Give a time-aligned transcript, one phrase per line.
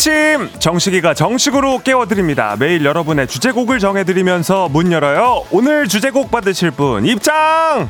[0.00, 2.56] 아침 정식이가 정식으로 깨워드립니다.
[2.58, 5.44] 매일 여러분의 주제곡을 정해드리면서 문 열어요.
[5.50, 7.86] 오늘 주제곡 받으실 분 입장!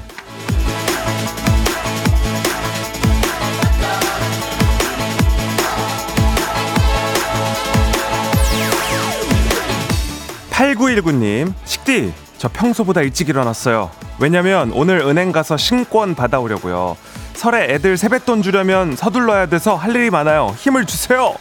[10.51, 13.89] 8919님, 식디, 저 평소보다 일찍 일어났어요.
[14.19, 16.97] 왜냐면 오늘 은행 가서 신권 받아오려고요.
[17.35, 20.57] 설에 애들 세뱃돈 주려면 서둘러야 돼서 할 일이 많아요.
[20.59, 21.37] 힘을 주세요.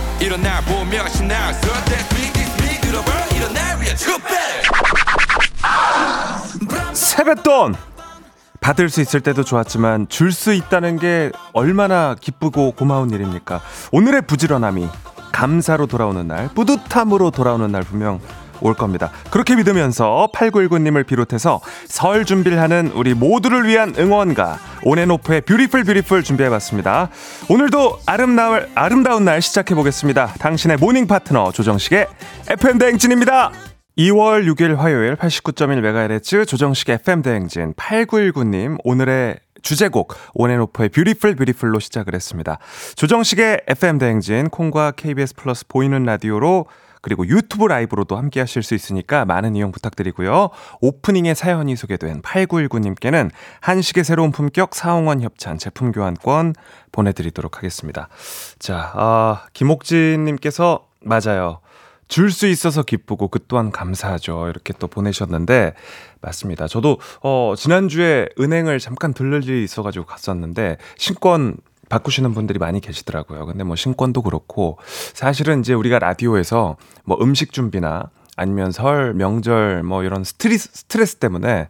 [6.92, 7.74] 세뱃돈
[8.60, 13.60] 받을 수 있을 때도 좋았지만 줄 수 있다는 게 얼마나 기쁘고 고마운 일입니까?
[13.92, 14.88] 오늘의 부지런함이
[15.32, 18.20] 감사로 돌아오는 날, 뿌듯함으로 돌아오는 날 분명
[18.62, 19.10] 올 겁니다.
[19.30, 27.10] 그렇게 믿으면서 8919님을 비롯해서 설 준비를 하는 우리 모두를 위한 응원가 온앤오프의 Beautiful Beautiful 준비해봤습니다.
[27.48, 30.34] 오늘도 아름다울, 아름다운 날 시작해보겠습니다.
[30.38, 32.06] 당신의 morning 파트너 조정식의
[32.48, 33.52] FM 대행진입니다.
[33.98, 42.58] 2월 6일 화요일 89.1MHz 조정식 FM 대행진 8919님 오늘의 주제곡 온앤오프의 Beautiful Beautiful로 시작을 했습니다.
[42.96, 46.66] 조정식의 FM 대행진 콩과 KBS 플러스 보이는 라디오로
[47.02, 50.50] 그리고 유튜브 라이브로도 함께 하실 수 있으니까 많은 이용 부탁드리고요.
[50.80, 56.54] 오프닝에 사연이 소개된 8919님께는 한식의 새로운 품격 사홍원 협찬 제품 교환권
[56.92, 58.08] 보내드리도록 하겠습니다.
[58.58, 61.58] 자, 아, 김옥진님께서 맞아요.
[62.08, 64.48] 줄수 있어서 기쁘고 그 또한 감사하죠.
[64.48, 65.72] 이렇게 또 보내셨는데
[66.20, 66.68] 맞습니다.
[66.68, 71.56] 저도 어 지난주에 은행을 잠깐 들를 일이 있어 가지고 갔었는데 신권
[71.92, 73.44] 바꾸시는 분들이 많이 계시더라고요.
[73.44, 74.78] 근데 뭐 신권도 그렇고
[75.12, 81.68] 사실은 이제 우리가 라디오에서 뭐 음식 준비나 아니면 설, 명절 뭐 이런 스트레스, 스트레스 때문에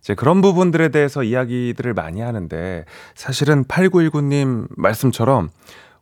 [0.00, 2.84] 이제 그런 부분들에 대해서 이야기들을 많이 하는데
[3.14, 5.48] 사실은 8919님 말씀처럼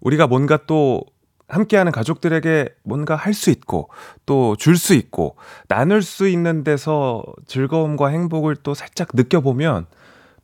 [0.01, 1.03] 우리가 뭔가 또
[1.47, 3.89] 함께하는 가족들에게 뭔가 할 수 있고
[4.27, 5.37] 또 줄 수 있고
[5.69, 9.87] 나눌 수 있는 데서 즐거움과 행복을 또 살짝 느껴보면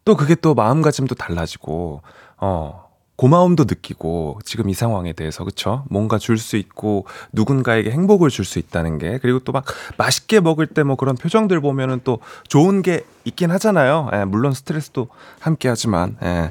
[0.05, 2.03] 또 그게 또 마음가짐도 달라지고
[2.37, 2.90] 어
[3.21, 5.85] 고마움도 느끼고 지금 이 상황에 대해서 그쵸?
[5.91, 9.67] 뭔가 줄 수 있고 누군가에게 행복을 줄 수 있다는 게 그리고 또 막
[9.99, 14.09] 맛있게 먹을 때 뭐 그런 표정들 보면은 또 좋은 게 있긴 하잖아요.
[14.15, 15.09] 예, 물론 스트레스도
[15.39, 16.51] 함께 하지만 예.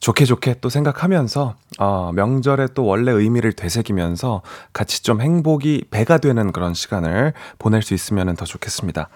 [0.00, 4.40] 좋게 좋게 또 생각하면서 어, 명절에 또 원래 의미를 되새기면서
[4.72, 9.10] 같이 좀 행복이 배가 되는 그런 시간을 보낼 수 있으면 더 좋겠습니다.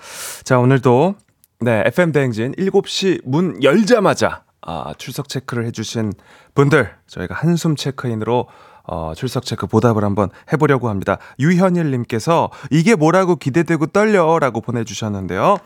[0.44, 1.14] 자, 오늘도
[1.60, 6.12] 네, FM 대행진 7시 문 열자마자 아, 출석 체크를 해주신
[6.54, 8.46] 분들 저희가 한숨 체크인으로
[8.84, 11.18] 어, 출석 체크 보답을 한번 해보려고 합니다.
[11.38, 15.58] 유현일님께서 이게 뭐라고 기대되고 떨려라고 보내주셨는데요.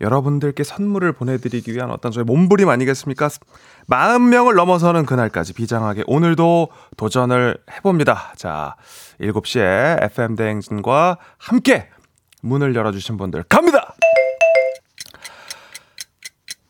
[0.00, 3.28] 여러분들께 선물을 보내드리기 위한 어떤 저희 몸부림 아니겠습니까?
[3.88, 8.32] 40명을 넘어서는 그날까지 비장하게 오늘도 도전을 해봅니다.
[8.36, 8.76] 자,
[9.20, 11.88] 7시에 FM대행진과 함께
[12.42, 13.94] 문을 열어주신 분들 갑니다!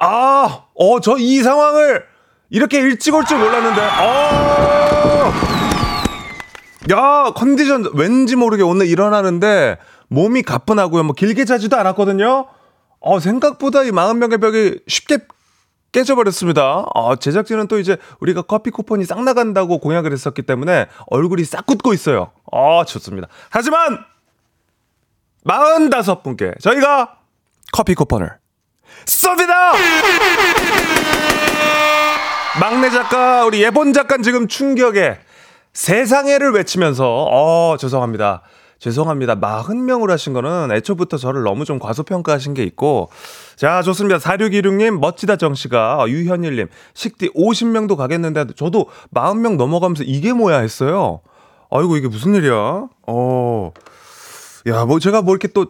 [0.00, 2.04] 아, 어, 저 이 상황을
[2.50, 3.80] 이렇게 일찍 올 줄 몰랐는데.
[3.80, 5.32] 어.
[6.92, 9.78] 야, 컨디션 왠지 모르게 오늘 일어나는데
[10.08, 11.02] 몸이 가뿐하고요.
[11.02, 12.46] 뭐 길게 자지도 않았거든요.
[13.00, 15.18] 어, 생각보다 이 40명의 벽이 쉽게
[15.92, 16.84] 깨져버렸습니다.
[16.94, 21.92] 어, 제작진은 또 이제 우리가 커피 쿠폰이 싹 나간다고 공약을 했었기 때문에 얼굴이 싹 굳고
[21.94, 22.30] 있어요.
[22.52, 23.28] 어, 좋습니다.
[23.50, 23.98] 하지만
[25.44, 27.16] 45분께 저희가
[27.72, 28.30] 커피 쿠폰을
[29.04, 29.72] 쏩니다!
[32.60, 35.18] 막내 작가, 우리 예본 작가 지금 충격에
[35.72, 38.42] 세상에를 외치면서, 어, 죄송합니다.
[38.78, 39.36] 죄송합니다.
[39.36, 43.10] 40명으로 하신 거는 애초부터 저를 너무 좀 과소평가하신 게 있고.
[43.56, 44.18] 자, 좋습니다.
[44.18, 51.20] 4616님, 멋지다 정씨가, 어, 유현일님, 식디 50명도 가겠는데, 저도 40명 넘어가면서 이게 뭐야 했어요.
[51.70, 52.86] 아이고, 이게 무슨 일이야?
[53.06, 53.72] 어.
[54.68, 55.66] 야, 뭐 제가 뭐 이렇게 또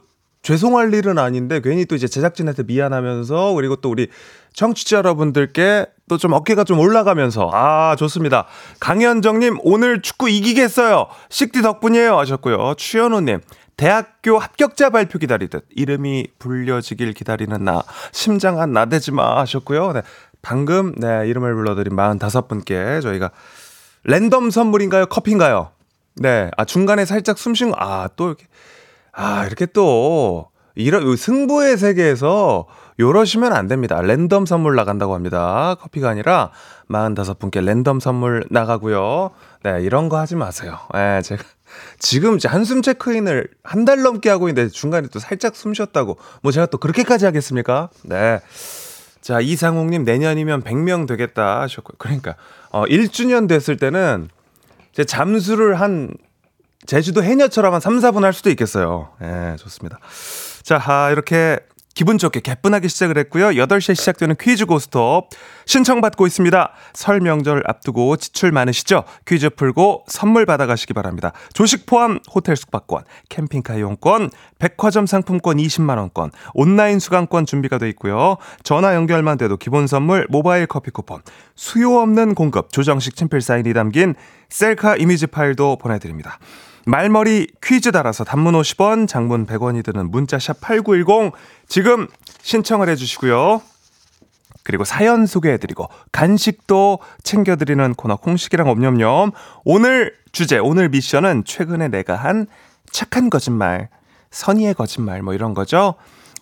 [0.46, 4.06] 죄송할 일은 아닌데 괜히 또 이제 제작진한테 미안하면서 그리고 또 우리
[4.52, 8.46] 청취자 여러분들께 또 좀 어깨가 좀 올라가면서 아 좋습니다.
[8.78, 11.08] 강현정님 오늘 축구 이기겠어요.
[11.31, 12.75] 식디 덕분이에요 하셨고요.
[12.76, 13.40] 추현우님
[13.76, 17.82] 대학교 합격자 발표 기다리듯 이름이 불려지길 기다리는 나
[18.12, 19.94] 심장 한 나대지 마 하셨고요.
[19.94, 20.02] 네.
[20.42, 23.32] 방금, 네, 이름을 불러드린 45분께 저희가
[24.04, 25.06] 랜덤 선물인가요?
[25.06, 25.72] 커피인가요?
[26.14, 28.46] 네, 아, 중간에 살짝 숨 쉰, 아, 또 이렇게,
[29.16, 32.66] 아, 이렇게 또, 이런, 승부의 세계에서
[33.00, 34.00] 요러시면 안 됩니다.
[34.02, 35.74] 랜덤 선물 나간다고 합니다.
[35.80, 36.50] 커피가 아니라
[36.90, 39.30] 45분께 랜덤 선물 나가고요.
[39.64, 40.78] 네, 이런 거 하지 마세요.
[40.92, 41.42] 네, 제가
[41.98, 46.18] 지금 이제 한숨 체크인을 한 달 넘게 하고 있는데 중간에 또 살짝 숨 쉬었다고.
[46.42, 47.88] 뭐 제가 또 그렇게까지 하겠습니까?
[48.04, 48.40] 네.
[49.22, 51.96] 자, 이상욱님 내년이면 100명 되겠다 하셨고요.
[51.98, 52.34] 그러니까,
[52.70, 54.28] 어, 1주년 됐을 때는
[54.92, 56.10] 제 잠수를 한
[56.86, 59.10] 제주도 해녀처럼 한 3, 4분 할 수도 있겠어요.
[59.22, 59.98] 예, 네, 좋습니다.
[60.62, 61.58] 자, 아, 이렇게
[61.96, 63.48] 기분 좋게 개뿐하게 시작을 했고요.
[63.52, 65.30] 8시에 시작되는 퀴즈 고스톱
[65.64, 66.72] 신청받고 있습니다.
[66.92, 69.04] 설 명절 앞두고 지출 많으시죠?
[69.26, 71.32] 퀴즈 풀고 선물 받아가시기 바랍니다.
[71.54, 78.36] 조식 포함 호텔 숙박권, 캠핑카 이용권, 백화점 상품권 20만 원권, 온라인 수강권 준비가 돼 있고요.
[78.62, 81.22] 전화 연결만 돼도 기본 선물 모바일 커피 쿠폰,
[81.54, 84.14] 수요 없는 공급 조정식 친필 사인이 담긴
[84.50, 86.38] 셀카 이미지 파일도 보내드립니다.
[86.86, 91.32] 말머리 퀴즈 달아서 단문 50원, 장문 100원이 드는 문자샵 8910
[91.68, 92.06] 지금
[92.42, 93.60] 신청을 해주시고요.
[94.62, 99.32] 그리고 사연 소개해드리고 간식도 챙겨드리는 코너 콩식이랑 엄념념
[99.64, 102.46] 오늘 주제 오늘 미션은 최근에 내가 한
[102.90, 103.88] 착한 거짓말
[104.30, 105.94] 선의의 거짓말 뭐 이런 거죠.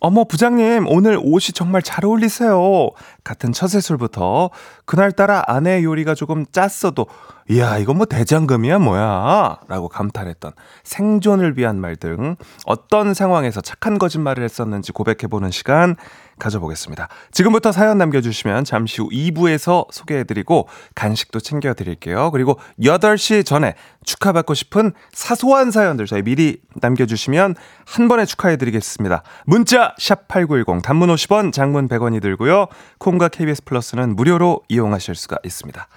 [0.05, 2.91] 어머 부장님 오늘 옷이 정말 잘 어울리세요.
[3.25, 4.51] 같은 처세술부터
[4.85, 7.07] 그날따라 아내 요리가 조금 짰어도
[7.49, 10.53] 이야 이거 뭐 대장금이야 뭐야 라고 감탄했던
[10.83, 12.37] 생존을 위한 말 등
[12.67, 15.97] 어떤 상황에서 착한 거짓말을 했었는지 고백해보는 시간
[16.39, 17.09] 가져보겠습니다.
[17.31, 22.31] 지금부터 사연 남겨주시면 잠시 후 2부에서 소개해드리고 간식도 챙겨드릴게요.
[22.31, 27.55] 그리고 8시 전에 축하받고 싶은 사소한 사연들 저희 미리 남겨주시면
[27.87, 29.23] 한 번에 축하해드리겠습니다.
[29.47, 32.67] 문자 샵8910 단문 50원 장문 100원이 들고요.
[32.99, 35.89] 콩과 KBS 플러스는 무료로 이용하실 수가 있습니다.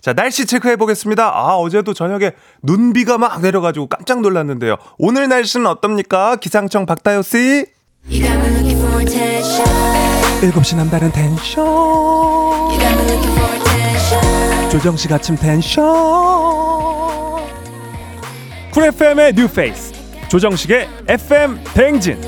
[0.00, 1.24] 자, 날씨 체크해 보겠습니다.
[1.34, 2.32] 아, 어제도 저녁에
[2.62, 4.76] 눈비가 막 내려가지고 깜짝 놀랐는데요.
[4.98, 6.36] 오늘 날씨는 어떻습니까?
[6.36, 7.75] 기상청 박다요 씨.
[10.40, 11.66] 7시 남다른 텐션.
[14.70, 15.84] 조정식 아침 텐션.
[18.72, 19.92] 쿨 FM의 뉴페이스.
[20.28, 22.20] 조정식의 FM 뱅진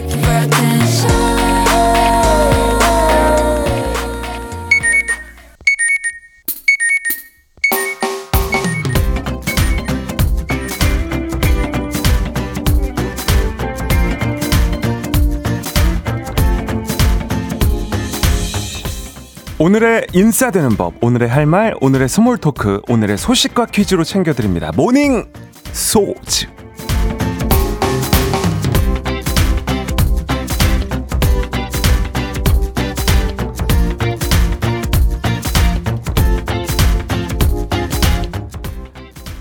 [19.61, 24.71] 오늘의 인싸되는 법, 오늘의 할 말, 오늘의 small talk, 오늘의 소식과 퀴즈로 챙겨드립니다.
[24.77, 25.27] 모닝
[25.73, 26.47] 소즈.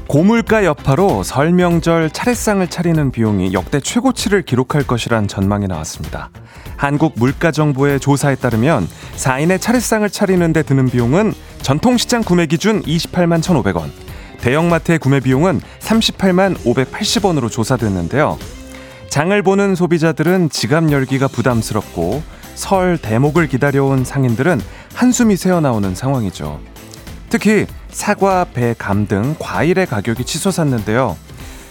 [0.08, 6.30] 고물가 여파로 설 명절 차례상을 차리는 비용이 역대 최고치를 기록할 것이란 전망이 나왔습니다.
[6.78, 8.88] 한국물가정보의 조사에 따르면
[9.18, 13.90] 4인의 차례상을 차리는 데 드는 비용은 전통시장 구매 기준 28만 1,500원,
[14.40, 18.38] 대형마트의 구매 비용은 38만 580원으로 조사됐는데요.
[19.10, 22.24] 장을 보는 소비자들은 지갑 열기가 부담스럽고
[22.56, 24.62] 설 대목을 기다려온 상인들은
[24.94, 26.62] 한숨이 새어나오는 상황이죠.
[27.30, 31.18] 특히 사과, 배, 감 등 과일의 가격이 치솟았는데요.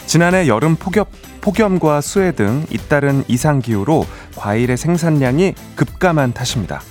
[0.06, 1.04] 지난해 여름 폭염,
[1.40, 4.04] 폭염과 수해 등 잇따른 이상기후로
[4.34, 6.82] 과일의 생산량이 급감한 탓입니다.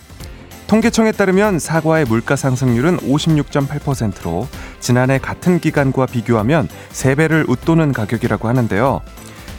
[0.68, 4.48] 통계청에 따르면 사과의 물가 상승률은 56.8%로
[4.80, 9.02] 지난해 같은 기간과 비교하면 3배를 웃도는 가격이라고 하는데요.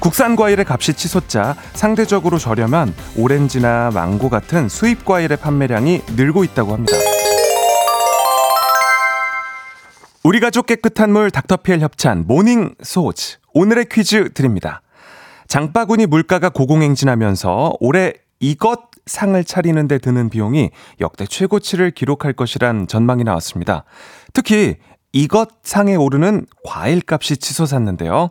[0.00, 6.96] 국산 과일의 값이 치솟자 상대적으로 저렴한 오렌지나 망고 같은 수입 과일의 판매량이 늘고 있다고 합니다.
[10.26, 14.82] 우리 가족 깨끗한 물 닥터피엘 협찬 모닝 소즈 오늘의 퀴즈 드립니다.
[15.46, 23.22] 장바구니 물가가 고공행진하면서 올해 이것 상을 차리는 데 드는 비용이 역대 최고치를 기록할 것이란 전망이
[23.22, 23.84] 나왔습니다.
[24.32, 24.74] 특히
[25.12, 28.30] 이것 상에 오르는 과일값이 치솟았는데요.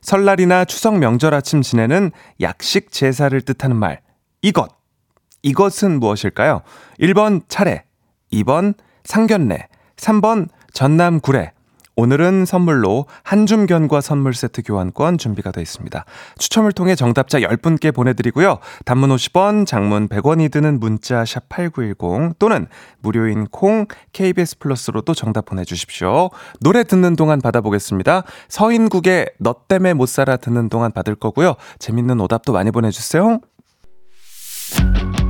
[0.00, 2.10] 설날이나 추석 명절 아침 지내는
[2.40, 4.00] 약식 제사를 뜻하는 말
[4.42, 4.68] 이것
[5.44, 6.62] 이것은 무엇일까요?
[6.98, 7.84] 1번 차례,
[8.32, 8.74] 2번
[9.04, 11.52] 상견례, 3번 전남 구례,
[11.96, 16.04] 오늘은 선물로 한줌견과 선물 세트 교환권 준비가 되어 있습니다.
[16.36, 18.58] 추첨을 통해 정답자 10분께 보내드리고요.
[18.84, 22.66] 단문 50원, 장문 100원이 드는 문자 샵 8910 또는
[23.00, 26.28] 무료인 콩 KBS 플러스로도 정답 보내주십시오.
[26.60, 28.24] 노래 듣는 동안 받아보겠습니다.
[28.48, 31.54] 서인국의 너 때문에 못 살아 듣는 동안 받을 거고요.
[31.78, 33.40] 재밌는 오답도 많이 보내주세요.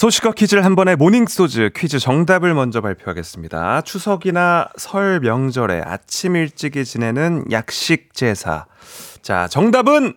[0.00, 3.82] 소식어 퀴즈를 한 번에 모닝소즈 퀴즈 정답을 먼저 발표하겠습니다.
[3.82, 8.64] 추석이나 설 명절에 아침 일찍이 지내는 약식 제사.
[9.20, 10.14] 자, 정답은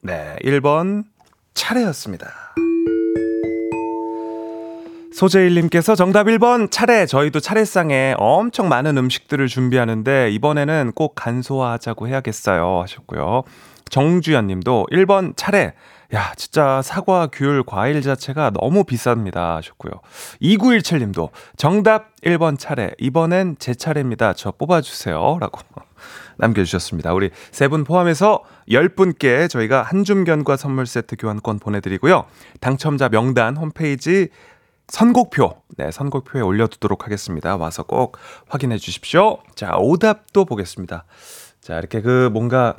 [0.00, 1.04] 네, 1번
[1.54, 2.32] 차례였습니다.
[5.14, 7.06] 소재일님께서 정답 1번 차례.
[7.06, 12.80] 저희도 차례상에 엄청 많은 음식들을 준비하는데 이번에는 꼭 간소화하자고 해야겠어요.
[12.80, 13.44] 하셨고요.
[13.88, 15.74] 정주연 님도 1번 차례.
[16.14, 19.56] 야, 진짜 사과, 귤, 과일 자체가 너무 비쌉니다.
[19.56, 19.92] 하셨고요.
[20.40, 22.90] 2917 님도 정답 1번 차례.
[22.98, 24.34] 이번엔 제 차례입니다.
[24.34, 25.38] 저 뽑아주세요.
[25.40, 25.60] 라고
[26.36, 27.14] 남겨주셨습니다.
[27.14, 32.26] 우리 세 분 포함해서 10분께 저희가 한줌견과 선물 세트 교환권 보내드리고요.
[32.60, 34.28] 당첨자 명단 홈페이지
[34.88, 37.56] 선곡표, 네, 선곡표에 올려두도록 하겠습니다.
[37.56, 39.38] 와서 꼭 확인해 주십시오.
[39.54, 41.04] 자, 오답도 보겠습니다.
[41.62, 42.76] 자, 이렇게 그 뭔가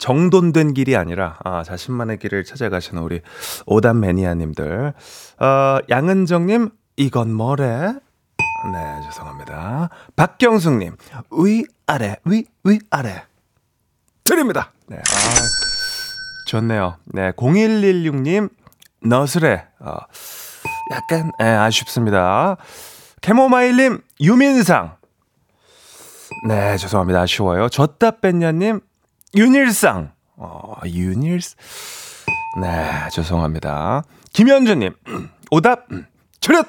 [0.00, 3.20] 정돈된 길이 아니라 아, 자신만의 길을 찾아가시는 우리
[3.66, 4.94] 오답 매니아님들.
[5.38, 7.94] 어, 양은정님, 이건 뭐래?
[8.72, 9.90] 네, 죄송합니다.
[10.16, 10.96] 박경숙님,
[11.44, 13.22] 위, 아래, 위, 위, 아래.
[14.24, 14.72] 드립니다.
[14.86, 15.02] 네, 아,
[16.46, 16.96] 좋네요.
[17.04, 18.48] 네, 0116님,
[19.02, 19.66] 너스레.
[19.80, 19.96] 어,
[20.92, 22.56] 약간, 예, 아쉽습니다.
[23.20, 24.96] 캐모마일님, 유민상.
[26.48, 27.20] 네, 죄송합니다.
[27.20, 27.68] 아쉬워요.
[27.68, 28.80] 졌다 뺀냐님,
[29.34, 30.12] 윤일상.
[30.36, 31.56] 어, 윤일상.
[32.60, 34.02] 네, 죄송합니다.
[34.32, 34.94] 김현주님,
[35.50, 35.86] 오답,
[36.40, 36.66] 철렛,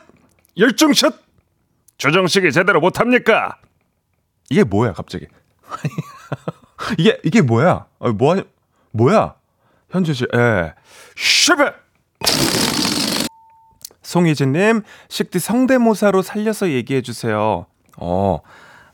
[0.58, 1.16] 열중샷.
[1.98, 3.58] 조정식이 제대로 못합니까?
[4.50, 5.28] 이게 뭐야, 갑자기?
[6.98, 7.86] 이게, 이게 뭐야?
[8.00, 8.44] 어, 뭐,
[8.92, 9.36] 뭐야?
[9.92, 10.74] 현주 씨, 예.
[11.16, 11.74] 슈베!
[14.02, 17.66] 송희진님, 식디 성대모사로 살려서 얘기해주세요.
[17.98, 18.40] 어,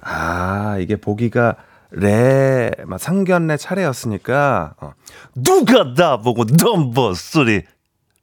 [0.01, 1.55] 아, 이게 보기가
[1.91, 4.93] 레, 막 상견례 차례였으니까, 어,
[5.35, 7.63] 누가 나보고 넘버 쓰리,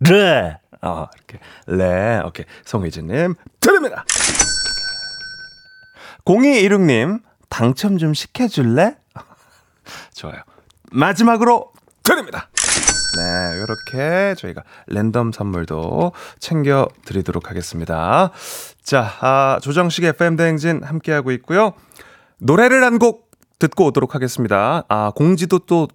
[0.01, 0.59] 레!
[0.83, 2.45] 어, 이렇게, 레, 오케이.
[2.65, 4.05] 송희진님, 드립니다!
[6.25, 8.97] 0216님, 당첨 좀 시켜줄래?
[10.15, 10.37] 좋아요.
[10.93, 12.49] 마지막으로 드립니다!
[13.17, 18.31] 네, 이렇게 저희가 랜덤 선물도 챙겨 드리도록 하겠습니다.
[18.83, 21.75] 자, 아, 조정식 FM 대행진 함께하고 있고요.
[22.39, 24.85] 노래를 한 곡 듣고 오도록 하겠습니다.
[24.89, 25.89] 아, 공지도 또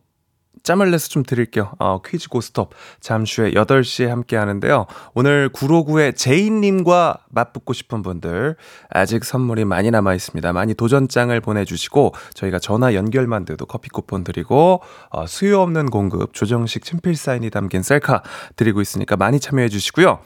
[0.63, 1.71] 짬을 내서 좀 드릴게요.
[1.79, 4.85] 어, 퀴즈 고스톱 잠시 후에 8시에 함께 하는데요.
[5.13, 8.55] 오늘 959의 제이님과 맞붙고 싶은 분들
[8.89, 10.53] 아직 선물이 많이 남아 있습니다.
[10.53, 16.83] 많이 도전장을 보내주시고 저희가 전화 연결만 돼도 커피 쿠폰 드리고 어, 수요 없는 공급 조정식
[16.83, 18.23] 친필 사인이 담긴 셀카
[18.55, 20.19] 드리고 있으니까 많이 참여해 주시고요.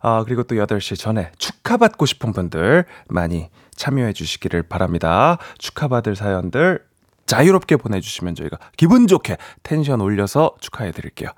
[0.00, 3.48] 어, 그리고 또 8시 전에 축하받고 싶은 분들 많이
[3.78, 5.38] 참여해 주시기를 바랍니다.
[5.56, 6.84] 축하받을 사연들
[7.24, 11.30] 자유롭게 보내주시면 저희가 기분 좋게 텐션 올려서 축하해 드릴게요.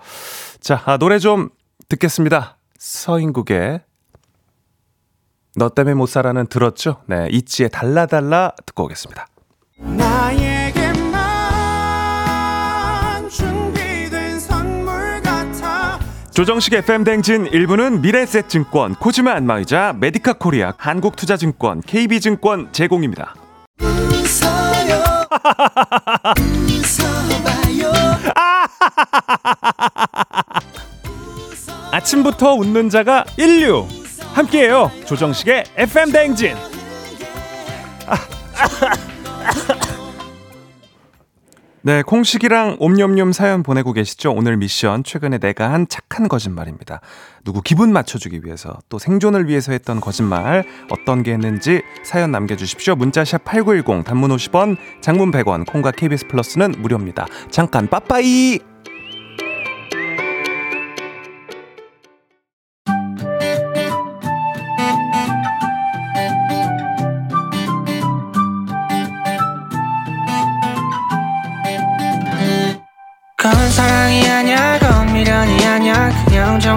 [0.60, 1.50] 자, 아, 노래 좀
[1.88, 2.56] 듣겠습니다.
[2.78, 3.82] 서인국의
[5.56, 7.02] 너 때문에 못 살아는 들었죠?
[7.06, 9.26] 네, 이치의 달라달라 듣고 오겠습니다.
[16.40, 23.34] 조정식 FM 댕진 1부는 미래셋증권, 코지마 안마의자, 메디카 코리아, 한국투자증권, KB증권 제공입니다.
[31.92, 33.86] 아침부터 웃는 자가 인류
[34.32, 34.90] 함께해요.
[35.04, 36.56] 조정식의 FM 대행진.
[41.82, 44.32] 네, 콩식이랑 옴뇸뇸 사연 보내고 계시죠?
[44.32, 47.00] 오늘 미션 최근에 내가 한 착한 거짓말입니다.
[47.42, 52.96] 누구 기분 맞춰주기 위해서 또 생존을 위해서 했던 거짓말 어떤 게 했는지 사연 남겨주십시오.
[52.96, 57.26] 문자샵 8910 단문 50원 장문 100원 콩과 KBS 플러스는 무료입니다.
[57.50, 58.69] 잠깐 빠빠이!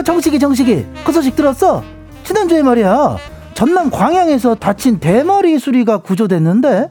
[0.00, 1.82] 이봐 정식이 정식이 그 소식 들었어?
[2.24, 3.18] 지난주에 말이야
[3.54, 6.90] 전남 광양에서 다친 대머리 수리가 구조됐는데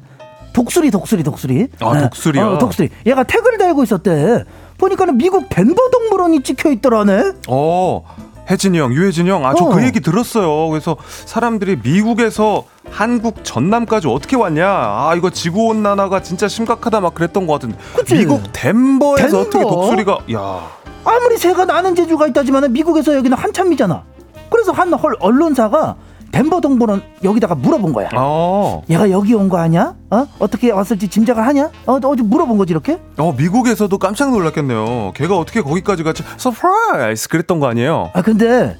[0.53, 2.01] 독수리 독수리 독수리 아, 네.
[2.01, 2.45] 독수리요?
[2.45, 4.43] 어, 독수리 얘가 태그를 달고 있었대
[4.77, 8.03] 보니까는 미국 덴버 동물원이 찍혀 있더라네 어,
[8.49, 9.83] 혜진이 형, 유혜진이 형, 아, 저그 어.
[9.83, 10.69] 얘기 들었어요.
[10.69, 14.67] 그래서 사람들이 미국에서 한국 전남까지 어떻게 왔냐?
[14.67, 17.77] 아, 이거 지구 온난화가 진짜 심각하다 막 그랬던 것 같은데.
[17.95, 18.15] 그치?
[18.15, 19.39] 미국 덴버에서 덴버?
[19.39, 20.67] 어떻게 독수리가, 야
[21.05, 24.03] 아무리 새가 나는 재주가 있다지만 미국에서 여기는 한참이잖아
[24.49, 25.95] 그래서 한 헐 언론사가
[26.31, 29.95] 덴버 동물원 여기다가 물어본 거야 어, 얘가 여기 온 거 아냐?
[30.11, 30.27] 어?
[30.37, 31.71] 어떻게 왔을지 짐작을 하냐?
[31.87, 32.99] 어, 어제 물어본 거지 이렇게?
[33.17, 35.11] 어, 미국에서도 깜짝 놀랐겠네요.
[35.15, 38.11] 걔가 어떻게 거기까지 같이 surprise 그랬던 거 아니에요?
[38.13, 38.77] 아 근데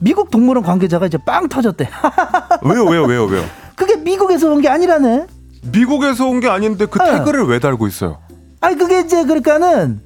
[0.00, 1.90] 미국 동물원 관계자가 이제 빵 터졌대.
[2.62, 3.44] 왜요, 왜요, 왜요, 왜요?
[3.76, 5.26] 그게 미국에서 온 게 아니라네.
[5.70, 7.04] 미국에서 온 게 아닌데 그 어.
[7.04, 8.18] 태그를 왜 달고 있어요?
[8.62, 10.00] 아니 그게 이제 그러니까는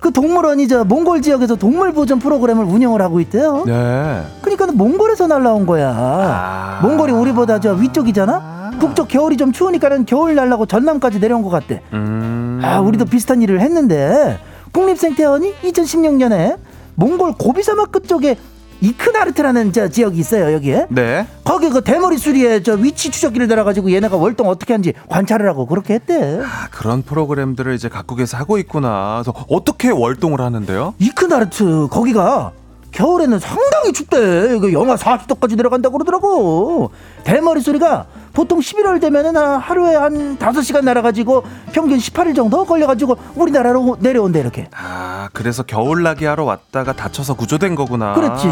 [0.00, 3.64] 그 동물원이 저 몽골 지역에서 동물 보존 프로그램을 운영을 하고 있대요.
[3.66, 4.22] 네.
[4.40, 5.94] 그러니까는 몽골에서 날라온 거야.
[5.94, 6.80] 아.
[6.82, 8.70] 몽골이 우리보다 저 위쪽이잖아.
[8.80, 11.82] 북쪽 겨울이 좀 추우니까는 겨울 날라고 전남까지 내려온 것 같대.
[11.92, 12.60] 음.
[12.64, 14.38] 아 우리도 비슷한 일을 했는데
[14.72, 16.56] 국립생태원이 2016년에
[16.94, 18.36] 몽골 고비사막 끝쪽에
[18.80, 20.86] 이크나르트라는 저 지역이 있어요 여기에.
[20.90, 21.26] 네.
[21.44, 25.94] 거기 그 대머리 수리에 저 위치 추적기를 달아가지고 얘네가 월동 어떻게 하는지 관찰을 하고 그렇게
[25.94, 26.40] 했대.
[26.42, 29.22] 아, 그런 프로그램들을 이제 각국에서 하고 있구나.
[29.22, 30.94] 그래서 어떻게 월동을 하는데요?
[30.98, 32.52] 이크나르트 거기가
[32.92, 34.72] 겨울에는 상당히 춥대.
[34.72, 36.90] 영하 40도까지 내려간다고 그러더라고.
[37.24, 38.06] 대머리 수리가
[38.40, 44.66] 보통 11월 되면은 한 하루에 한 5시간 날아가지고 평균 18일 정도 걸려가지고 우리나라로 내려온대 이렇게.
[44.74, 48.14] 아, 그래서 겨울나기 하러 왔다가 다쳐서 구조된 거구나.
[48.14, 48.48] 그랬지.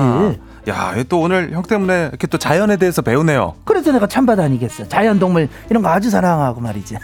[0.68, 3.54] 야, 얘또 오늘 형 때문에 이렇게 또 자연에 대해서 배우네요.
[3.64, 4.88] 그래서 내가 참바다 아니겠어.
[4.88, 6.98] 자연동물 이런 거 아주 사랑하고 말이지.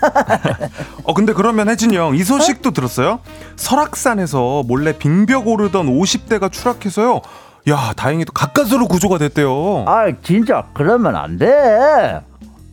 [1.04, 3.20] 어, 근데 그러면 혜진이 형, 이 소식도 들었어요?
[3.56, 7.22] 설악산에서 몰래 빙벽 오르던 50대가 추락해서요.
[7.70, 9.84] 야, 다행히도 가까스로 구조가 됐대요.
[9.86, 12.20] 아 진짜 그러면 안 돼.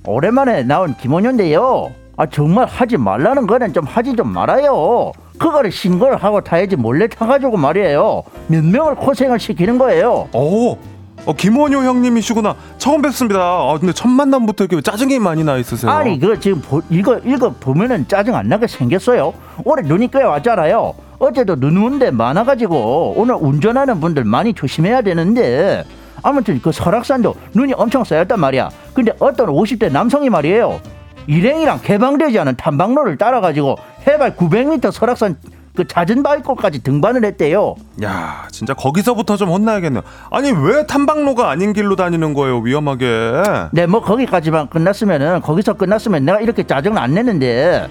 [0.05, 1.91] 오랜만에 나온 김원효인데요.
[2.17, 5.11] 아 정말 하지 말라는 거는 좀 하지 좀 말아요.
[5.37, 8.23] 그거를 신고를 하고 타야지 몰래 타가지고 말이에요.
[8.47, 10.27] 몇 명을 고생을 시키는 거예요.
[10.33, 10.77] 어,
[11.25, 12.55] 어, 김원효 형님이시구나.
[12.77, 13.39] 처음 뵙습니다.
[13.39, 15.91] 아, 근데 첫 만남부터 이렇게 짜증이 많이 나 있으세요.
[15.91, 19.33] 아니 그 지금 보, 읽어 읽어 보면은 짜증 안 나게 생겼어요.
[19.63, 20.93] 올해 눈이 꽤 왔잖아요.
[21.19, 25.83] 어제도 눈 오는데 많아가지고 오늘 운전하는 분들 많이 조심해야 되는데
[26.23, 28.69] 아무튼 그 설악산도 눈이 엄청 쌓였단 말이야.
[28.93, 30.79] 근데 어떤 50대 남성이 말이에요.
[31.27, 35.37] 일행이랑 개방되지 않은 탐방로를 따라가지고 해발 900m 설악산
[35.75, 37.75] 그 잦은 바위골까지 등반을 했대요.
[38.03, 40.03] 야, 진짜 거기서부터 좀 혼나야겠네요.
[40.29, 43.41] 아니, 왜 탐방로가 아닌 길로 다니는 거예요, 위험하게?
[43.71, 47.87] 네, 뭐 거기까지만 끝났으면은 거기서 끝났으면 내가 이렇게 짜증을 안 내는데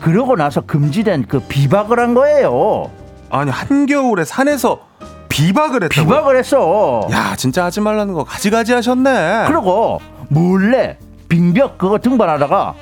[0.00, 2.90] 그러고 나서 금지된 그 비박을 한 거예요.
[3.30, 4.87] 아니, 한겨울에 산에서
[5.28, 6.06] 비박을 했다고.
[6.08, 7.06] 비박을 했어.
[7.10, 9.44] 야, 진짜 하지 말라는 거 가지가지 하셨네.
[9.46, 12.74] 그리고 몰래 빙벽 그거 등반하다가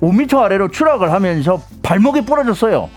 [0.00, 2.88] 5m 아래로 추락을 하면서 발목이 부러졌어요.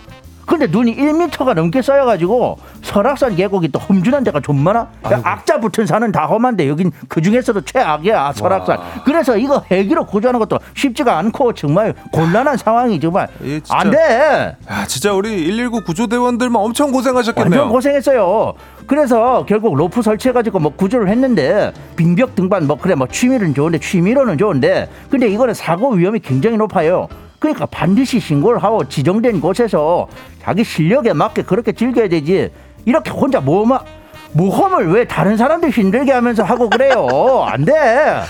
[0.45, 4.87] 근데 눈이 1m가 넘게 쌓여가지고 설악산 계곡이 또 험준한 데가 좀 많아.
[5.03, 5.21] 아이고.
[5.23, 8.77] 악자 붙은 산은 다 험한데 여긴 그 중에서도 최악이야 설악산.
[8.77, 8.83] 와.
[9.05, 14.57] 그래서 이거 헬기로 구조하는 것도 쉽지가 않고 정말 곤란한 상황이 정말 이게 진짜- 안 돼.
[14.69, 17.59] 야, 진짜 우리 119 구조대원들만 엄청 고생하셨겠네요.
[17.61, 18.53] 완전 고생했어요.
[18.85, 24.37] 그래서 결국 로프 설치해가지고 뭐 구조를 했는데 빙벽 등반 뭐 그래 뭐 취미는 좋은데 취미로는
[24.37, 27.07] 좋은데 근데 이거는 사고 위험이 굉장히 높아요.
[27.39, 30.07] 그러니까 반드시 신고를 하고 지정된 곳에서
[30.43, 32.49] 자기 실력에 맞게 그렇게 즐겨야 되지.
[32.85, 33.85] 이렇게 혼자 뭐막
[34.33, 37.45] 모험을 왜 다른 사람들 힘들게 하면서 하고 그래요?
[37.47, 37.73] 안 돼.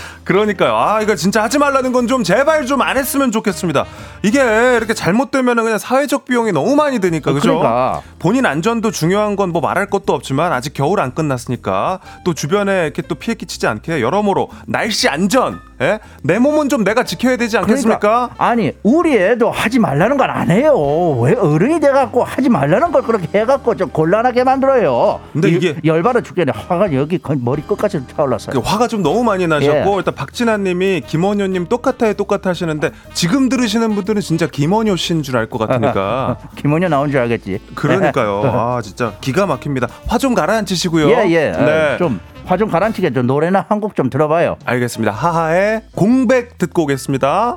[0.22, 0.76] 그러니까요.
[0.76, 3.84] 아, 이거 진짜 하지 말라는 건 좀 제발 좀 안 했으면 좋겠습니다.
[4.24, 4.40] 이게
[4.76, 7.58] 이렇게 잘못되면 그냥 사회적 비용이 너무 많이 드니까, 그죠?
[7.58, 8.00] 그러니까.
[8.18, 13.02] 본인 안전도 중요한 건 뭐 말할 것도 없지만 아직 겨울 안 끝났으니까 또 주변에 이렇게
[13.02, 16.00] 또 피해 끼치지 않게 여러모로 날씨 안전, 예?
[16.22, 17.98] 내 몸은 좀 내가 지켜야 되지 않겠습니까?
[18.00, 20.74] 그러니까, 아니 우리 애도 하지 말라는 건 안 해요.
[21.20, 25.20] 왜 어른이 돼갖고 하지 말라는 걸 그렇게 해갖고 좀 곤란하게 만들어요.
[25.34, 26.50] 근데 이- 이게- 열받아 죽겠네.
[26.56, 28.54] 화가 여기 머리 끝까지 차올랐어요.
[28.54, 29.96] 그 화가 좀 너무 많이 나셨고 예.
[29.98, 35.46] 일단 박진아님이 김원효님 똑같아요 똑같아 하시는데 지금 들으시는 분들 은 진짜 김원효 씨인 줄 알
[35.48, 37.60] 것 같으니까 김원효 나온 줄 알겠지.
[37.74, 41.50] 그러니까요 아 진짜 기가 막힙니다 화 좀 가라앉히시고요 예, 예.
[41.52, 41.96] 네.
[41.98, 44.56] 좀 화 좀 가라앉히게 좀 노래나 한 곡 좀 들어봐요.
[44.66, 47.56] 알겠습니다 하하의 공백 듣고 오겠습니다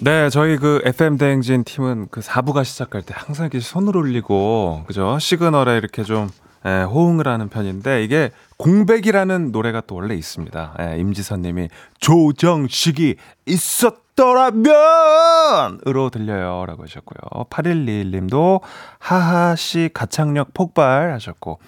[0.00, 5.18] 네, 저희 그 FM 대행진 팀은 그 4부가 시작할 때 항상 이렇게 손을 올리고, 그죠?
[5.20, 6.30] 시그널에 이렇게 좀,
[6.64, 10.74] 예, 호응을 하는 편인데, 이게 공백이라는 노래가 또 원래 있습니다.
[10.80, 11.68] 예, 임지선 님이
[12.00, 15.80] 조정식이 있었 더라면!
[15.86, 16.66] 으로 들려요.
[16.66, 17.44] 라고 하셨고요.
[17.50, 18.60] 8121 님도
[18.98, 21.58] 하하씨 가창력 폭발 하셨고,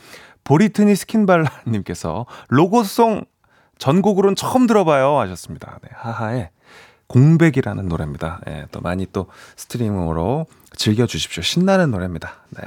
[0.45, 3.25] 보리트니 스킨발라 님께서 로고송
[3.79, 5.79] 전곡으로는 처음 들어봐요 하셨습니다.
[5.83, 6.51] 네, 하하의
[7.07, 8.41] 공백이라는 노래입니다.
[8.49, 9.27] 예, 또 많이 또
[9.57, 11.43] 스트리밍으로 즐겨주십시오.
[11.43, 12.35] 신나는 노래입니다.
[12.51, 12.63] 네.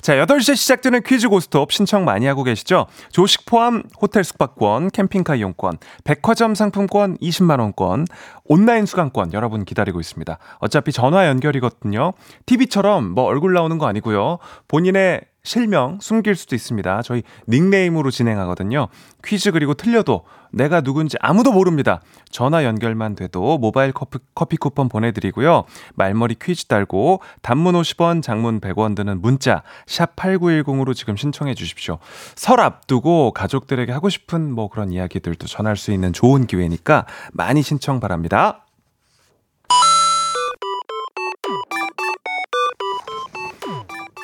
[0.00, 2.86] 자, 8시에 시작되는 퀴즈 고스톱 신청 많이 하고 계시죠?
[3.10, 8.06] 조식 포함 호텔 숙박권, 캠핑카 이용권, 백화점 상품권 20만원권,
[8.44, 10.38] 온라인 수강권 여러분 기다리고 있습니다.
[10.58, 12.12] 어차피 전화 연결이거든요.
[12.46, 14.38] TV처럼 뭐 얼굴 나오는 거 아니고요.
[14.68, 17.02] 본인의 실명 숨길 수도 있습니다.
[17.02, 18.88] 저희 닉네임으로 진행하거든요.
[19.24, 22.00] 퀴즈 그리고 틀려도 내가 누군지 아무도 모릅니다.
[22.30, 25.64] 전화 연결만 돼도 모바일 커피, 커피 쿠폰 보내드리고요.
[25.94, 31.98] 말머리 퀴즈 달고 단문 50원, 장문 100원 드는 문자 샵 8910으로 지금 신청해 주십시오.
[32.34, 38.00] 설 앞두고 가족들에게 하고 싶은 뭐 그런 이야기들도 전할 수 있는 좋은 기회니까 많이 신청
[38.00, 38.65] 바랍니다.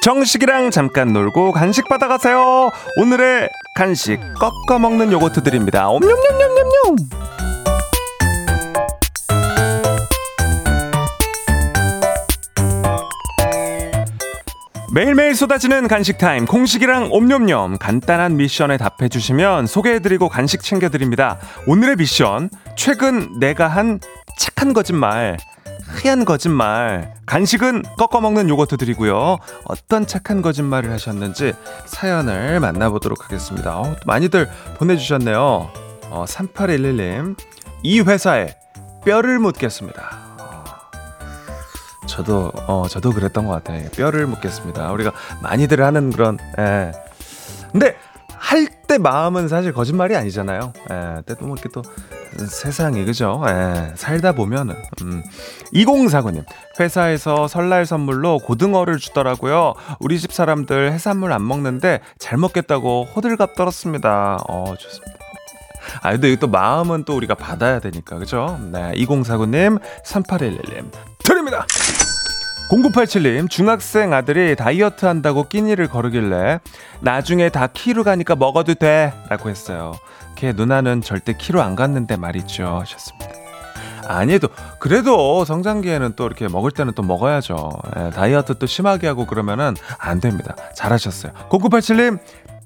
[0.03, 2.71] 정식이랑 잠깐 놀고 간식 받아가세요.
[2.97, 5.88] 오늘의 간식 꺾어 먹는 요거트 드립니다.
[5.91, 6.97] 옴뇸뇸뇸뇸뇸.
[14.93, 21.38] 매일매일 쏟아지는 간식 타임 공식이랑 옴뇸뇸 간단한 미션에 답해 주시면 소개해 드리고 간식 챙겨 드립니다.
[21.69, 24.01] 오늘의 미션 최근 내가 한
[24.37, 25.37] 착한 거짓말
[25.92, 29.38] 흐얀 거짓말 간식은 꺾어 먹는 요거트 드리고요.
[29.64, 31.52] 어떤 착한 거짓말을 하셨는지
[31.87, 33.78] 사연을 만나보도록 하겠습니다.
[33.78, 35.70] 어, 또 많이들 보내주셨네요.
[36.11, 37.37] 어, 3811님
[37.83, 38.57] 이 회사에
[39.05, 40.22] 뼈를 묻겠습니다.
[42.07, 43.88] 저도 어 저도 그랬던 것 같아요.
[43.90, 44.90] 뼈를 묻겠습니다.
[44.92, 46.92] 우리가 많이들 하는 그런 예.
[47.70, 47.96] 근데
[48.42, 50.72] 할 때 마음은 사실 거짓말이 아니잖아요.
[50.90, 51.22] 예.
[51.24, 51.83] 때도 뭐 이렇게 또
[52.37, 53.42] 세상이 그죠?
[53.46, 53.92] 예.
[53.94, 55.22] 살다 보면은 음.
[55.72, 56.44] 2049님
[56.78, 59.74] 회사에서 설날 선물로 고등어를 주더라고요.
[60.00, 64.40] 우리 집 사람들 해산물 안 먹는데 잘 먹겠다고 호들갑 떨었습니다.
[64.48, 65.12] 어 좋습니다.
[66.02, 68.57] 아, 근데 이거 또 마음은 또 우리가 받아야 되니까, 그죠?
[68.70, 70.90] 네, 2049님, 3811님,
[71.24, 71.66] 드립니다!
[72.72, 76.61] 0987님, 중학생 아들이 다이어트 한다고 끼니를 거르길래,
[77.00, 79.12] 나중에 다 키로 가니까 먹어도 돼!
[79.28, 79.92] 라고 했어요.
[80.37, 82.64] 걔 누나는 절대 키로 안 갔는데 말이죠.
[82.80, 83.28] 하셨습니다.
[84.08, 84.48] 아니도
[84.80, 87.70] 그래도 성장기에는 또 이렇게 먹을 때는 또 먹어야죠.
[87.98, 90.56] 예, 다이어트 또 심하게 하고 그러면은 안 됩니다.
[90.74, 91.32] 잘하셨어요.
[91.50, 92.18] 0987님,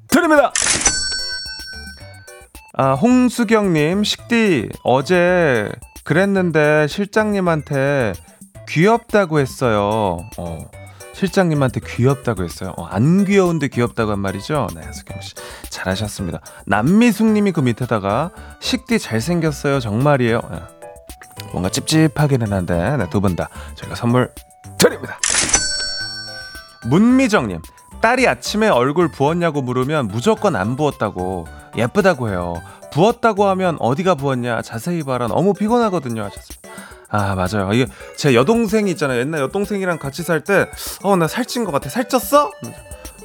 [0.06, 0.52] 드립니다!
[2.74, 5.68] 아, 홍수경님, 식디, 어제
[6.04, 8.12] 그랬는데 실장님한테
[8.68, 10.18] 귀엽다고 했어요.
[10.37, 10.59] 어,
[11.14, 12.74] 실장님한테 귀엽다고 했어요.
[12.76, 14.68] 어, 안 귀여운데 귀엽다고 한 말이죠.
[14.74, 15.35] 네, 수경씨.
[15.70, 16.40] 잘하셨습니다.
[16.66, 19.81] 남미숙 님이 그 밑에다가 식디 잘생겼어요.
[19.81, 20.40] 정말이에요.
[20.50, 20.59] 네.
[21.52, 24.33] 뭔가 찝찝하기는 한데, 네, 두분 다 저희가 선물
[24.79, 25.18] 드립니다.
[26.85, 27.61] 문미정 님,
[28.00, 32.55] 딸이 아침에 얼굴 부었냐고 물으면 무조건 안 부었다고 예쁘다고 해요.
[32.92, 36.70] 부었다고 하면 어디가 부었냐 자세히 봐라 너무 피곤하거든요 하셨습니다.
[37.08, 37.72] 아 맞아요.
[37.72, 39.20] 이게 제 여동생이 있잖아요.
[39.20, 40.66] 옛날 여동생이랑 같이 살 때
[41.02, 41.88] 어 나 살찐 것 같아.
[41.88, 42.50] 살쪘어?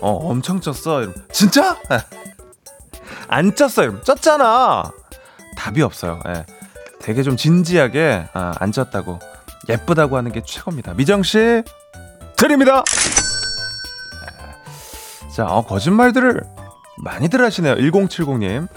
[0.01, 0.99] 어 엄청 쪘어.
[1.03, 1.77] 이러면 진짜?
[3.27, 3.83] 안 쪘어.
[3.83, 4.91] 이러면 쪘잖아.
[5.57, 6.19] 답이 없어요.
[6.27, 6.45] 예.
[6.99, 9.19] 되게 좀 진지하게 아, 안 쪘다고
[9.69, 10.93] 예쁘다고 하는 게 최고입니다.
[10.93, 11.63] 미정 씨
[12.37, 12.83] 드립니다.
[15.35, 16.41] 자, 어, 거짓말들을
[16.97, 17.75] 많이들 하시네요.
[17.75, 18.67] 1070님.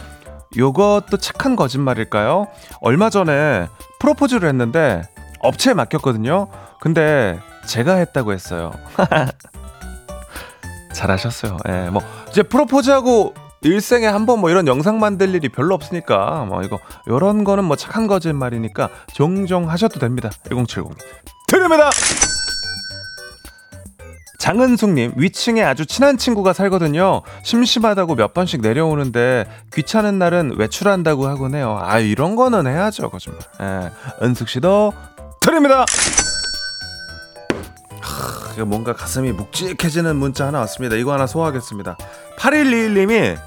[0.56, 2.46] 요것도 착한 거짓말일까요?
[2.80, 3.66] 얼마 전에
[4.08, 5.02] 프로포즈를 했는데
[5.40, 6.48] 업체에 맡겼거든요.
[6.80, 8.72] 근데 제가 했다고 했어요.
[10.92, 11.56] 잘하셨어요.
[11.68, 16.62] 예, 뭐 이제 프로포즈하고 일생에 한 번 뭐 이런 영상 만들 일이 별로 없으니까 뭐
[16.62, 20.30] 이거 요런 거는 뭐 착한 거짓말이니까 종종 하셔도 됩니다.
[20.50, 20.84] 1070
[21.48, 21.90] 드립니다.
[24.44, 27.22] 장은숙님 위층에 아주 친한 친구가 살거든요.
[27.44, 31.78] 심심하다고 몇 번씩 내려오는데 귀찮은 날은 외출한다고 하곤 해요.
[31.80, 33.40] 아 이런 거는 해야죠 거짓말.
[33.62, 33.90] 예,
[34.22, 34.92] 은숙 씨도
[35.40, 35.86] 드립니다.
[38.02, 40.96] 하, 뭔가 가슴이 묵직해지는 문자 하나 왔습니다.
[40.96, 41.96] 이거 하나 소화하겠습니다.
[42.36, 43.38] 8121님이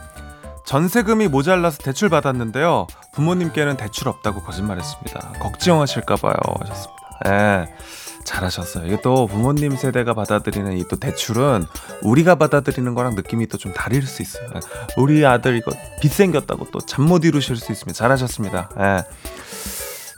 [0.65, 2.87] 전세금이 모자라서 대출 받았는데요.
[3.13, 5.33] 부모님께는 대출 없다고 거짓말했습니다.
[5.41, 6.37] 걱정하실까봐요.
[6.59, 7.19] 하셨습니다.
[7.27, 8.06] 예.
[8.27, 8.85] 잘하셨어요.
[8.87, 11.65] 이게 또 부모님 세대가 받아들이는 이 또 대출은
[12.03, 14.49] 우리가 받아들이는 거랑 느낌이 또 좀 다를 수 있어요.
[14.97, 17.97] 우리 아들 이거 빚 생겼다고 또 잠 못 이루실 수 있습니다.
[17.97, 18.69] 잘하셨습니다.
[18.79, 19.03] 예.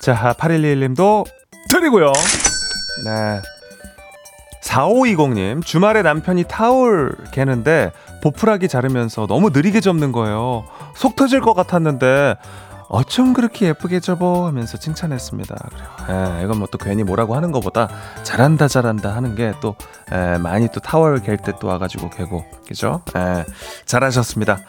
[0.02, 1.26] 자, 8121님도
[1.70, 2.12] 드리고요.
[3.06, 3.42] 네.
[4.64, 7.92] 4520님, 주말에 남편이 타올 개는데
[8.22, 10.66] 보풀하기 자르면서 너무 느리게 접는 거예요.
[10.96, 12.36] 속 터질 것 같았는데
[12.90, 15.56] 어쩜 그렇게 예쁘게 접어 하면서 칭찬했습니다.
[15.70, 16.40] 그래요.
[16.40, 17.88] 예, 이건 뭐 또 괜히 뭐라고 하는 것보다
[18.24, 19.76] 잘한다 잘한다 하는 게또
[20.12, 23.02] 예, 많이 또 타월 갤 때 또 와가지고 개고 그죠?
[23.16, 23.46] 예,
[23.86, 24.60] 잘하셨습니다.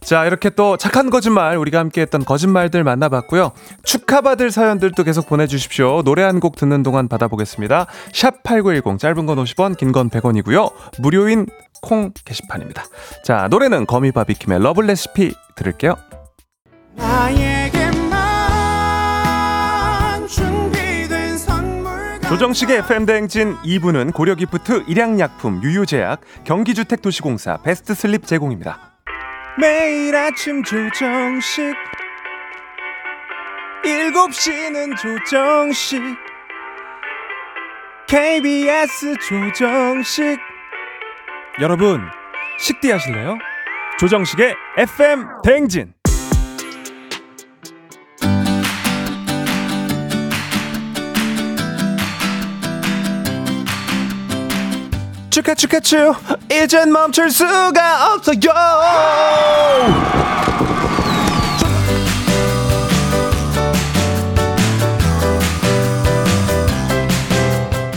[0.00, 3.50] 자, 이렇게 또 착한 거짓말 우리가 함께 했던 거짓말들 만나봤고요.
[3.82, 6.02] 축하받을 사연들도 계속 보내주십시오.
[6.04, 7.86] 노래 한 곡 듣는 동안 받아보겠습니다.
[8.12, 10.70] 샵 8910 짧은 건 50원, 긴 건 100원이고요.
[11.00, 11.46] 무료인
[11.82, 12.84] 콩 게시판입니다.
[13.24, 15.94] 자, 노래는 거미 바비킴의 Love Recipe 들을게요.
[22.28, 28.98] 조정식의 FM대행진 2부는 고려기프트, 일양약품, 유유제약, 경기주택도시공사, 베스트슬립 제공입니다.
[29.60, 31.72] 매일 아침 조정식
[33.84, 36.02] 7시는 조정식
[38.08, 40.40] KBS 조정식
[41.60, 42.00] 여러분
[42.58, 43.38] 식대 하실래요?
[44.00, 45.92] 조정식의 FM 대행진
[55.54, 56.16] 축하 축
[56.50, 58.36] 이젠 멈출 수가 없어요.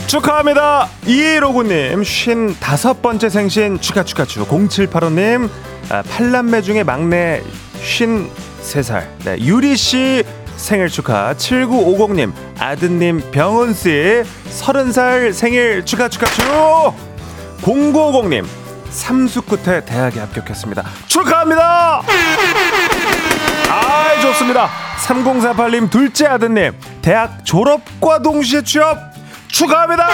[0.06, 0.88] 축하합니다.
[1.04, 4.48] 2159님 쉰 다섯 번째 생신 축하 축하 축.
[4.48, 5.48] 0785님
[5.88, 7.42] 아, 팔남매 중에 막내
[7.80, 8.28] 쉰
[8.62, 9.06] 3살.
[9.24, 10.24] 네, 유리씨
[10.56, 11.32] 생일 축하.
[11.34, 17.09] 7950님 아드님 병은씨 30살 생일 축하 축하 축
[17.62, 18.46] 0950님
[18.90, 20.84] 삼수 끝에 대학에 합격했습니다.
[21.06, 22.02] 축하합니다!
[23.68, 24.68] 아 좋습니다.
[25.06, 28.98] 3048님 둘째 아드님 대학 졸업과 동시에 취업
[29.48, 30.08] 축하합니다!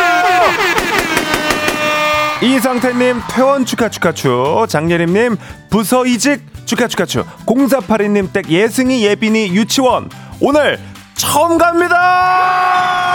[2.43, 5.37] 이상태님 퇴원 축하 축하 축 장예림님
[5.71, 10.79] 부서 이직 축하 축하 축 0482님 댁 예승이 예빈이 유치원 오늘
[11.15, 13.06] 처음 갑니다!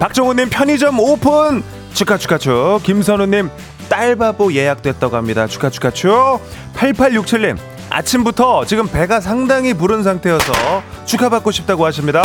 [0.00, 1.62] 박정우님 편의점 오픈.
[1.92, 2.80] 축하 축하 축.
[2.82, 3.50] 김선우님
[3.90, 5.46] 딸바보 예약됐다고 합니다.
[5.46, 6.40] 축하 축하 축.
[6.74, 7.58] 8867님
[7.90, 12.22] 아침부터 지금 배가 상당히 부른 상태여서 축하받고 싶다고 하십니다.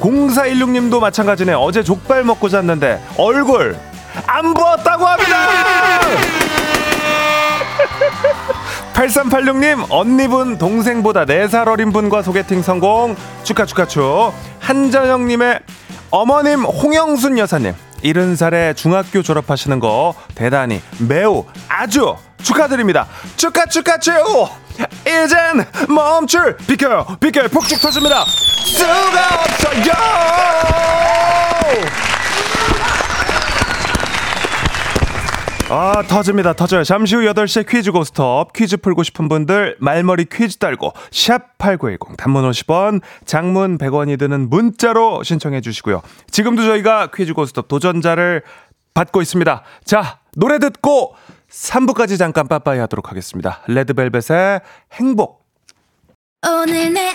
[0.00, 1.54] 0416님도 마찬가지네.
[1.54, 3.74] 어제 족발 먹고 잤는데 얼굴
[4.26, 5.32] 안 부었다고 합니다.
[8.92, 13.16] 8386님 언니분 동생보다 4살 어린 분과 소개팅 성공.
[13.44, 14.34] 축하 축하 축.
[14.60, 15.60] 한정영님의
[16.12, 23.06] 어머님 홍영순 여사님 70살에 중학교 졸업하시는 거 대단히 매우 아주 축하드립니다.
[23.36, 24.14] 축하 축하 축
[25.06, 28.24] 이젠 멈출 비켜요 비켜요 폭죽 터집니다.
[28.26, 31.31] 수가 없어요.
[35.74, 36.52] 아 터집니다.
[36.52, 36.84] 터져요.
[36.84, 38.52] 잠시 후 8시에 퀴즈 고스톱.
[38.52, 45.22] 퀴즈 풀고 싶은 분들 말머리 퀴즈 달고 샵 8910 단문 50원 장문 100원이 드는 문자로
[45.22, 46.02] 신청해 주시고요.
[46.30, 48.42] 지금도 저희가 퀴즈 고스톱 도전자를
[48.92, 49.62] 받고 있습니다.
[49.86, 51.14] 자 노래 듣고
[51.50, 53.62] 3부까지 잠깐 빠빠이 하도록 하겠습니다.
[53.66, 54.60] 레드벨벳의
[54.92, 55.46] 행복.
[56.46, 57.14] 오늘 내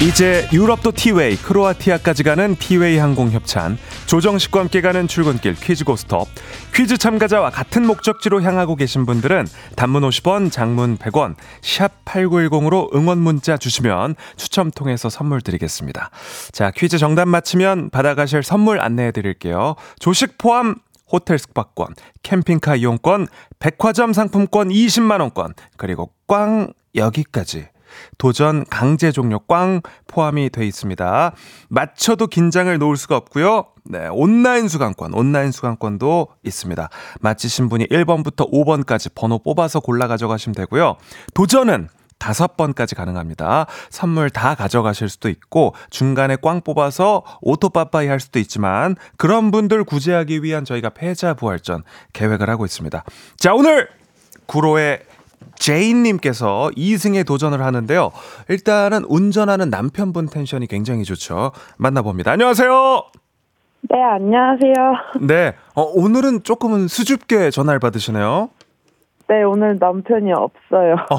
[0.00, 6.28] 이제 유럽도 티웨이, 크로아티아까지 가는 티웨이 항공 협찬, 조정식과 함께 가는 출근길 퀴즈 고스톱.
[6.74, 13.56] 퀴즈 참가자와 같은 목적지로 향하고 계신 분들은 단문 50원, 장문 100원, 샵 8910으로 응원 문자
[13.56, 16.10] 주시면 추첨 통해서 선물 드리겠습니다.
[16.52, 19.76] 자, 퀴즈 정답 맞히면 받아가실 선물 안내해 드릴게요.
[20.00, 20.74] 조식 포함
[21.10, 23.28] 호텔 숙박권, 캠핑카 이용권,
[23.60, 27.68] 백화점 상품권 20만원권, 그리고 꽝 여기까지
[28.18, 31.32] 도전 강제 종료 꽝 포함이 돼 있습니다.
[31.68, 33.66] 맞춰도 긴장을 놓을 수가 없고요.
[33.84, 36.88] 네, 온라인 수강권, 온라인 수강권도 있습니다.
[37.20, 40.96] 맞히신 분이 1번부터 5번까지 번호 뽑아서 골라 가져가시면 되고요.
[41.34, 43.66] 도전은 다섯 번까지 가능합니다.
[43.90, 50.42] 선물 다 가져가실 수도 있고 중간에 꽝 뽑아서 오토빠빠이 할 수도 있지만 그런 분들 구제하기
[50.42, 51.82] 위한 저희가 패자 부활전
[52.14, 53.04] 계획을 하고 있습니다.
[53.36, 53.88] 자 오늘
[54.46, 55.00] 구로의
[55.56, 58.10] 제인님께서 2승에 도전을 하는데요.
[58.48, 61.52] 일단은 운전하는 남편분 텐션이 굉장히 좋죠.
[61.78, 62.32] 만나봅니다.
[62.32, 63.04] 안녕하세요.
[63.90, 64.74] 네, 안녕하세요.
[65.20, 68.48] 네, 어, 오늘은 조금은 수줍게 전화를 받으시네요.
[69.28, 70.96] 네, 오늘 남편이 없어요.
[71.10, 71.18] 어,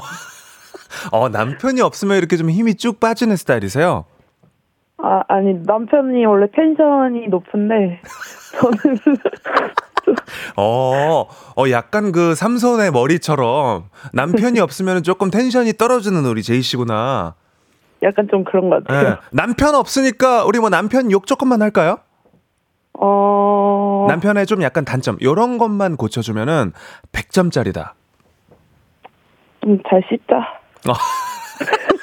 [1.12, 4.06] 어, 남편이 없으면 이렇게 좀 힘이 쭉 빠지는 스타일이세요?
[4.98, 8.02] 아, 아니, 남편이 원래 텐션이 높은데,
[8.60, 8.98] 저는,
[10.58, 17.36] 어, 어, 약간 그 삼손의 머리처럼 남편이 없으면 조금 텐션이 떨어지는 우리 제이 씨구나.
[18.04, 19.10] 약간 좀 그런 것 같아요.
[19.10, 19.16] 네.
[19.32, 21.98] 남편 없으니까 우리 뭐 남편 욕 조금만 할까요?
[23.00, 26.72] 어, 남편의 좀 약간 단점, 요런 것만 고쳐주면은
[27.12, 27.92] 100점짜리다.
[29.62, 30.60] 좀 잘 씻자.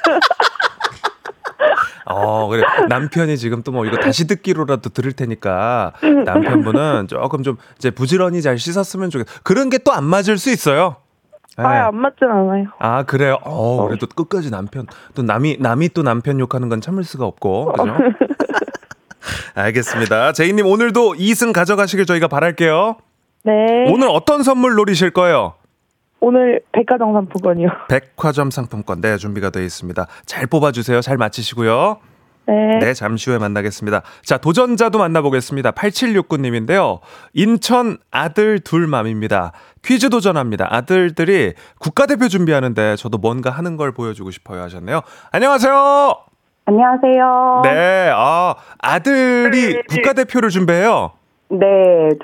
[2.15, 2.63] 어, 그래.
[2.89, 5.93] 남편이 지금 또 뭐 이거 다시 듣기로라도 들을 테니까
[6.25, 10.97] 남편분은 조금 좀 이제 부지런히 잘 씻었으면 좋겠 그런 게 또 안 맞을 수 있어요.
[11.59, 11.65] 네.
[11.65, 12.67] 아, 안 맞진 않아요.
[12.79, 13.37] 아, 그래요?
[13.43, 17.95] 어, 그래도 끝까지 남편, 또 남이, 남이 또 남편 욕하는 건 참을 수가 없고, 그죠?
[19.55, 20.33] 알겠습니다.
[20.33, 22.97] 제이님, 오늘도 2승 가져가시길 저희가 바랄게요.
[23.45, 23.53] 네.
[23.93, 25.55] 오늘 어떤 선물 노리실 거예요?
[26.25, 27.69] 오늘 백화점 상품권이요.
[27.91, 30.07] 백화점 상품권, 네, 준비가 되어 있습니다.
[30.25, 31.01] 잘 뽑아주세요.
[31.01, 31.99] 잘 맞히시고요.
[32.47, 32.79] 네.
[32.81, 34.03] 네, 잠시 후에 만나겠습니다.
[34.25, 35.73] 자, 도전자도 만나보겠습니다.
[35.73, 37.01] 8769님인데요.
[37.35, 39.53] 인천 아들 둘 맘입니다.
[39.85, 40.69] 퀴즈 도전합니다.
[40.71, 45.01] 아들들이 국가대표 준비하는데 저도 뭔가 하는 걸 보여주고 싶어요 하셨네요.
[45.33, 46.15] 안녕하세요.
[46.67, 47.63] 안녕하세요.
[47.65, 51.13] 네, 아, 아들이 국가대표를 준비해요.
[51.51, 51.59] 네,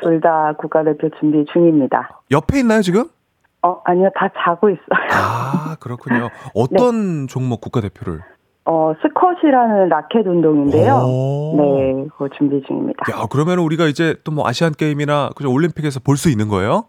[0.01, 2.23] 둘 다 국가대표 준비 중입니다.
[2.31, 3.05] 옆에 있나요, 지금?
[3.62, 5.09] 어, 아니요, 다 자고 있어요.
[5.12, 6.29] 아, 그렇군요.
[6.55, 8.21] 어떤 종목 국가대표를?
[8.64, 10.94] 어, 스쿼시라는 라켓 운동인데요.
[10.97, 11.55] 오.
[11.57, 13.01] 네, 그거 준비 중입니다.
[13.12, 16.85] 야, 그러면 우리가 이제 또 뭐 아시안 게임이나 그죠 올림픽에서 볼 수 있는 거예요?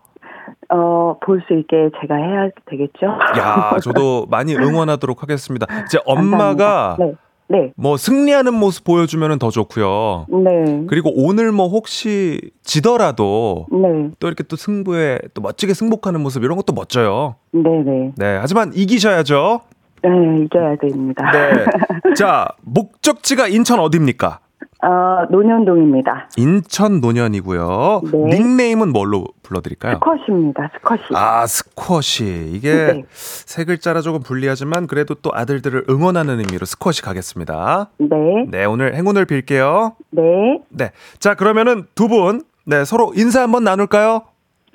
[0.72, 3.08] 어, 볼 수 있게 제가 해야 되겠죠?
[3.40, 5.66] 야, 저도 많이 응원하도록 하겠습니다.
[5.86, 6.98] 이제 엄마가.
[7.00, 7.14] 네,
[7.52, 10.28] 네, 뭐 승리하는 모습 보여주면 더 좋고요.
[10.30, 16.44] 네, 그리고 오늘 뭐 혹시 지더라도 네, 또 이렇게 또 승부에 또 멋지게 승복하는 모습
[16.44, 17.36] 이런 것도 멋져요.
[17.52, 18.12] 네, 네.
[18.16, 19.62] 네, 하지만 이기셔야죠.
[20.04, 20.10] 네,
[20.44, 21.32] 이겨야 됩니다.
[21.32, 22.14] 네.
[22.14, 24.40] 자, 목적지가 인천 어디입니까?
[24.82, 26.30] 어, 논현동입니다.
[26.38, 28.02] 인천 노년이고요.
[28.12, 28.18] 네.
[28.38, 29.96] 닉네임은 뭘로 불러드릴까요?
[29.96, 31.04] 스쿼시입니다, 스쿼시.
[31.16, 32.52] 아, 스쿼시.
[32.54, 33.04] 이게 네.
[33.12, 37.90] 세 글자라 조금 불리하지만 그래도 또 아들들을 응원하는 의미로 스쿼시 가겠습니다.
[37.98, 38.08] 네,
[38.48, 39.96] 네, 오늘 행운을 빌게요.
[40.12, 40.22] 네,
[40.70, 40.92] 네.
[41.20, 44.22] 자, 그러면은 두 분, 네, 서로 인사 한번 나눌까요?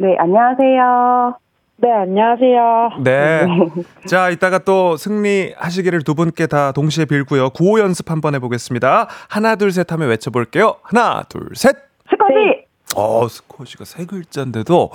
[0.00, 1.38] 네, 안녕하세요.
[1.84, 3.02] 네, 안녕하세요.
[3.04, 3.46] 네.
[4.08, 7.50] 자, 이따가 또 승리하시기를 두 분께 다 동시에 빌고요.
[7.50, 9.06] 구호 연습 한번 해보겠습니다.
[9.28, 10.76] 하나, 둘, 셋 하면 외쳐볼게요.
[10.82, 11.76] 하나, 둘, 셋.
[12.08, 12.64] 스쿼시!
[12.96, 14.92] 어, 스쿼시가 세 글자인데도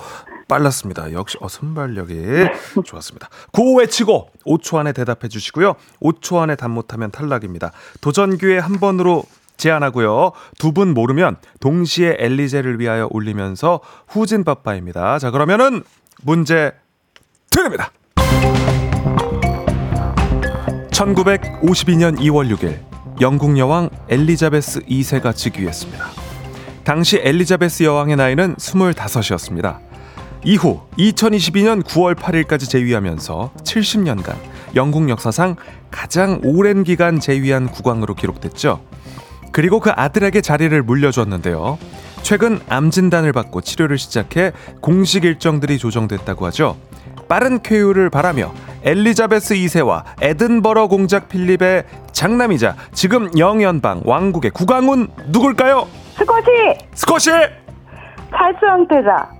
[0.48, 1.12] 빨랐습니다.
[1.12, 2.16] 역시 어, 순발력이
[2.84, 3.28] 좋았습니다.
[3.52, 5.74] 구호 외치고 5초 안에 대답해 주시고요.
[6.02, 7.70] 5초 안에 답 못하면 탈락입니다.
[8.00, 9.22] 도전 기회 한 번으로
[9.58, 10.32] 제한하고요.
[10.58, 13.78] 두 분 모르면 동시에 엘리제를 위하여 울리면서
[14.08, 15.18] 후진 빠빠입니다.
[15.20, 15.84] 자, 그러면은
[16.22, 16.72] 문제
[17.50, 17.90] 드립니다.
[20.90, 22.78] 1952년 2월 6일
[23.20, 26.04] 영국 여왕 엘리자베스 2세가 즉위했습니다.
[26.84, 29.78] 당시 엘리자베스 여왕의 나이는 25이었습니다.
[30.44, 34.36] 이후 2022년 9월 8일까지 재위하면서 70년간
[34.74, 35.56] 영국 역사상
[35.90, 38.82] 가장 오랜 기간 재위한 국왕으로 기록됐죠.
[39.52, 41.78] 그리고 그 아들에게 자리를 물려줬는데요.
[42.22, 46.76] 최근 암 진단을 받고 치료를 시작해 공식 일정들이 조정됐다고 하죠.
[47.28, 48.52] 빠른 쾌유를 바라며
[48.82, 55.86] 엘리자베스 2세와 에든버러 공작 필립의 장남이자 지금 영연방 왕국의 국왕은 누굴까요?
[56.16, 56.48] 스쿼시!
[56.94, 57.30] 스코시
[58.30, 59.30] 찰스 황태자.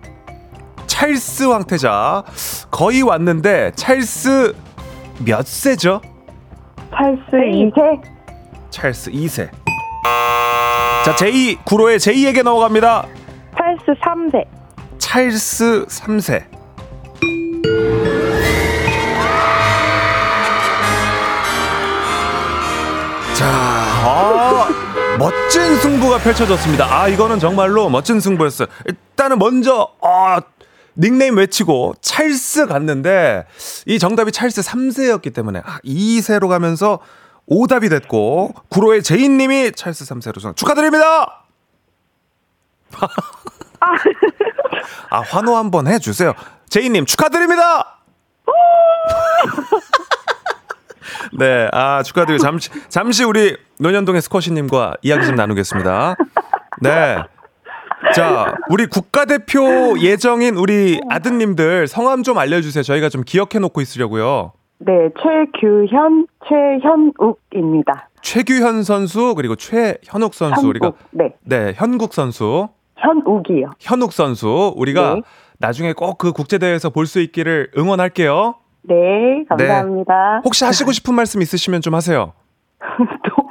[0.86, 2.24] 찰스 황태자
[2.70, 4.54] 거의 왔는데 찰스
[5.24, 6.00] 몇 세죠?
[6.90, 8.02] 찰스 2세.
[8.70, 9.48] 찰스 2세.
[11.04, 13.06] 자, 제2 구로의 제2에게 넘어갑니다.
[13.56, 14.44] 찰스 3세.
[14.98, 16.44] 찰스 3세.
[23.34, 24.68] 자, 아,
[25.18, 26.86] 멋진 승부가 펼쳐졌습니다.
[26.86, 28.68] 아, 이거는 정말로 멋진 승부였어요.
[28.86, 30.40] 일단은 먼저, 아,
[30.98, 33.46] 닉네임 외치고 찰스 갔는데,
[33.86, 36.98] 이 정답이 찰스 3세였기 때문에, 아, 2세로 가면서
[37.50, 41.44] 오답이 됐고, 구로의 제인님이 찰스 3세로 정 축하드립니다!
[45.10, 46.32] 아, 환호 한번 해주세요.
[46.68, 47.98] 제이님 축하드립니다!
[51.36, 56.14] 네, 아, 축하드리고, 잠시, 잠시 우리 논현동의 스쿼시님과 이야기 좀 나누겠습니다.
[56.82, 57.18] 네.
[58.14, 62.82] 자, 우리 국가대표 예정인 우리 아드님들 성함 좀 알려주세요.
[62.84, 64.52] 저희가 좀 기억해 놓고 있으려고요.
[64.82, 68.08] 네, 최규현, 최현욱입니다.
[68.22, 73.70] 최규현 선수, 그리고 최현욱 선수, 우리가, 현욱, 네, 네, 현국 선수, 현욱이요.
[73.78, 75.22] 현욱 선수, 우리가 네.
[75.58, 78.54] 나중에 꼭 그 국제 대회에서 볼 수 있기를 응원할게요.
[78.82, 80.40] 네, 감사합니다.
[80.44, 82.32] 혹시 하시고 싶은 말씀 있으시면 좀 하세요.
[82.80, 83.50] 너무,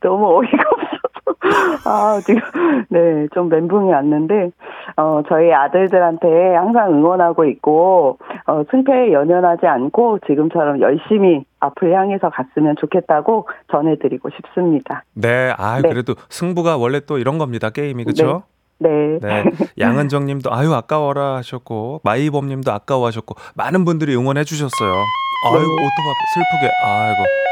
[0.00, 1.05] 너무 어이가 없어서.
[1.84, 2.40] 아, 지금,
[2.88, 4.50] 네, 좀 멘붕이 왔는데,
[4.96, 12.76] 어, 저희 아들들한테 항상 응원하고 있고, 어, 승패에 연연하지 않고 지금처럼 열심히 앞을 향해서 갔으면
[12.78, 15.02] 좋겠다고 전해드리고 싶습니다.
[15.14, 15.88] 네, 아 네.
[15.88, 17.70] 그래도 승부가 원래 또 이런 겁니다.
[17.70, 18.44] 게임이 그렇죠?
[18.78, 19.18] 네.
[19.20, 19.44] 네.
[19.78, 24.92] 양은정 님도 아유 아까워라 하셨고 마이범 님도 아까워 하셨고 많은 분들이 응원해 주셨어요.
[25.46, 27.45] 아이고 오토바 슬프게 아이고.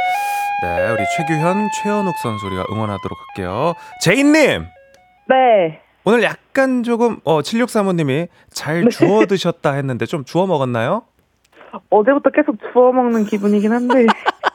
[0.62, 3.74] 네, 우리 최규현, 최현욱 선수 우리가 응원하도록 할게요.
[4.00, 4.66] 제인 님.
[5.28, 5.80] 네.
[6.05, 11.02] 오늘 약간 조금 어 7635님이 잘 주워 드셨다 했는데 좀 주워 먹었나요?
[11.90, 14.07] 어제부터 계속 주워 먹는 기분이긴 한데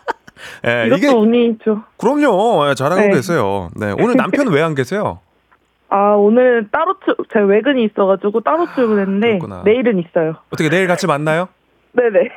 [0.65, 1.83] 예, 이것도 이게 운이 있죠.
[1.97, 2.69] 그럼요.
[2.69, 3.09] 예, 잘하고 네.
[3.11, 3.69] 계세요.
[3.75, 3.91] 네.
[3.99, 5.19] 오늘 남편 왜 안 계세요?
[5.89, 9.39] 아 오늘 따로 출 제가 외근이 있어가지고 따로 출근했는데.
[9.65, 10.35] 내일은 있어요.
[10.51, 11.49] 어떻게 내일 같이 만나요?
[11.93, 12.29] 네네.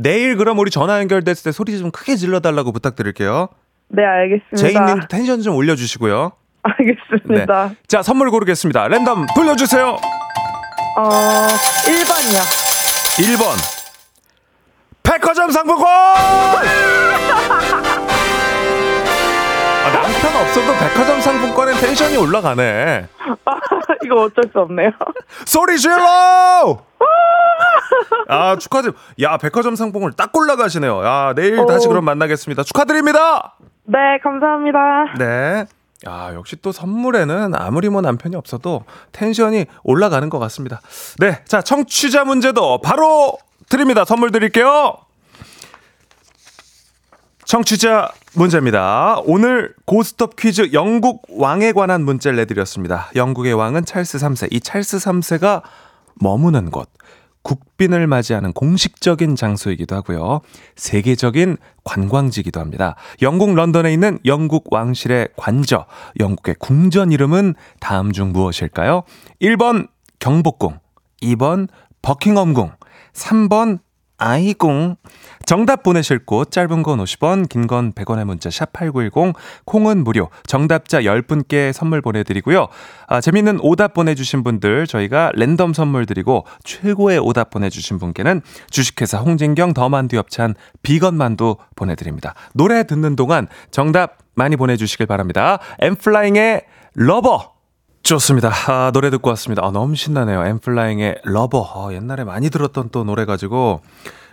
[0.00, 3.48] 내일 그럼 우리 전화 연결됐을 때 소리 좀 크게 질러달라고 부탁드릴게요.
[3.88, 4.56] 네 알겠습니다.
[4.56, 6.32] 제이님도 텐션 좀 올려주시고요.
[6.62, 7.72] 알겠습니다.
[7.88, 8.86] 자, 선물 고르겠습니다.
[8.86, 9.96] 랜덤 불러주세요.
[10.98, 11.08] 어
[11.84, 12.38] 1번이요.
[13.24, 13.56] 1번.
[15.02, 15.88] 백화점 상품권!
[19.84, 23.08] 아, 남편 없어도 백화점 상품권엔 텐션이 올라가네.
[24.04, 24.90] 이거 어쩔 수 없네요.
[25.46, 26.78] 소리 질러!
[28.28, 29.02] 아, 축하드립니다.
[29.22, 31.04] 야, 백화점 상품을 딱 골라가시네요.
[31.04, 31.66] 야, 내일 오.
[31.66, 32.62] 다시 그럼 만나겠습니다.
[32.62, 33.54] 축하드립니다!
[33.84, 34.78] 네 감사합니다.
[35.18, 35.64] 네.
[36.06, 40.80] 아, 역시 또 선물에는 아무리 뭐 남편이 없어도 텐션이 올라가는 것 같습니다.
[41.18, 41.42] 네.
[41.46, 44.04] 자, 청취자 문제도 바로 드립니다.
[44.04, 44.96] 선물 드릴게요.
[47.48, 49.22] 청취자 문제입니다.
[49.24, 53.08] 오늘 고스톱 퀴즈 영국 왕에 관한 문제를 내드렸습니다.
[53.16, 54.48] 영국의 왕은 찰스 3세.
[54.52, 55.62] 이 찰스 3세가
[56.16, 56.90] 머무는 곳.
[57.40, 60.42] 국빈을 맞이하는 공식적인 장소이기도 하고요.
[60.76, 62.96] 세계적인 관광지이기도 합니다.
[63.22, 65.86] 영국 런던에 있는 영국 왕실의 관저,
[66.20, 69.04] 영국의 궁전 이름은 다음 중 무엇일까요?
[69.40, 69.88] 1번
[70.18, 70.80] 경복궁,
[71.22, 71.68] 2번
[72.02, 72.72] 버킹엄궁,
[73.14, 73.78] 3번
[74.18, 74.96] 아이궁.
[75.46, 80.28] 정답 보내실 곳 짧은 건 50원, 긴 건 100원의 문자 샵 8910, 콩은 무료.
[80.46, 82.68] 정답자 10분께 선물 보내 드리고요.
[83.06, 88.42] 아, 재밌는 오답 보내 주신 분들 저희가 랜덤 선물 드리고 최고의 오답 보내 주신 분께는
[88.70, 92.34] 주식회사 홍진경 더만두 엽찬 비건 만두 보내 드립니다.
[92.54, 95.58] 노래 듣는 동안 정답 많이 보내 주시길 바랍니다.
[95.80, 96.62] 엔플라잉의
[96.94, 97.57] Lover.
[98.02, 98.50] 좋습니다.
[98.68, 99.64] 아, 노래 듣고 왔습니다.
[99.64, 100.44] 아, 너무 신나네요.
[100.46, 101.62] 엔플라잉의 Lover.
[101.74, 103.82] 아, 옛날에 많이 들었던 또 노래 가지고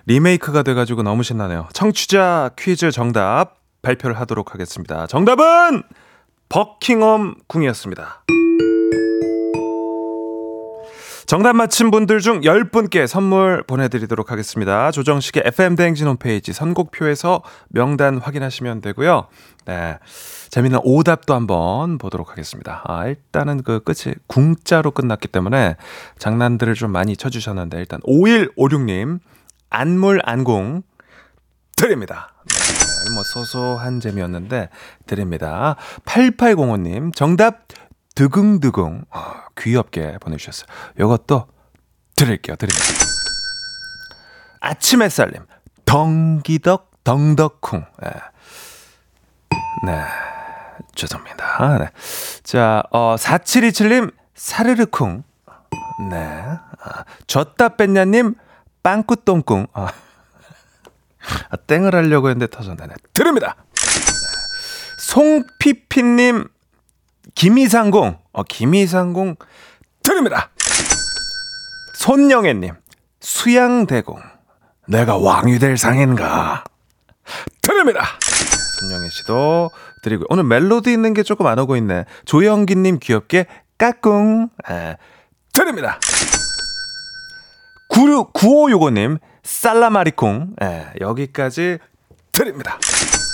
[0.05, 1.67] 리메이크가 돼가지고 너무 신나네요.
[1.73, 5.07] 청취자 퀴즈 정답 발표를 하도록 하겠습니다.
[5.07, 5.83] 정답은
[6.49, 8.23] 버킹엄 궁이었습니다.
[11.25, 14.91] 정답 맞힌 분들 중 10분께 선물 보내드리도록 하겠습니다.
[14.91, 19.27] 조정식의 FM대행진 홈페이지 선곡표에서 명단 확인하시면 되고요.
[19.65, 19.97] 네.
[20.55, 22.81] 재미있는 오답도 한번 보도록 하겠습니다.
[22.85, 25.75] 아, 일단은 그 끝이 궁자로 끝났기 때문에
[26.17, 29.19] 장난들을 좀 많이 쳐주셨는데, 일단 5156님,
[29.69, 30.83] 안물 안궁
[31.75, 32.31] 드립니다.
[32.47, 34.69] 네, 뭐 소소한 재미였는데
[35.05, 35.75] 드립니다.
[36.05, 37.67] 8805님, 정답
[38.15, 40.67] 드궁드궁 어, 귀엽게 보내주셨어요.
[40.97, 41.47] 요것도
[42.15, 42.55] 드릴게요.
[42.55, 42.97] 드릴게요.
[44.61, 45.45] 아침 햇살님
[45.83, 48.09] 덩기덕 덩덕쿵 예.
[49.85, 50.24] 네
[50.95, 51.63] 죄송합니다.
[51.63, 51.89] 아, 네.
[52.43, 55.23] 자 어, 4727님 사르르쿵
[56.09, 58.35] 네 아, 졌다 뺐냐님
[58.83, 59.87] 빵꾸똥꿍 아.
[61.49, 62.87] 아, 땡을 하려고 했는데 터졌네.
[62.87, 62.93] 네.
[63.13, 63.55] 드립니다.
[64.99, 66.47] 송피피님,
[67.35, 69.35] 김이상공, 어, 김이상공,
[70.03, 70.49] 드립니다.
[71.99, 72.75] 손영애님,
[73.19, 74.21] 수양대공,
[74.87, 76.63] 내가 왕이 될 상인가?
[77.61, 78.05] 드립니다.
[78.79, 79.69] 손영애 씨도
[80.05, 82.05] 드리고 오늘 멜로디 있는 게 조금 안 오고 있네.
[82.25, 83.47] 조영기님 귀엽게
[83.77, 84.97] 까꿍, 에,
[85.51, 85.99] 드립니다.
[87.89, 91.79] 96, 9565님, 살라마리콩, 예, 여기까지
[92.31, 92.77] 드립니다.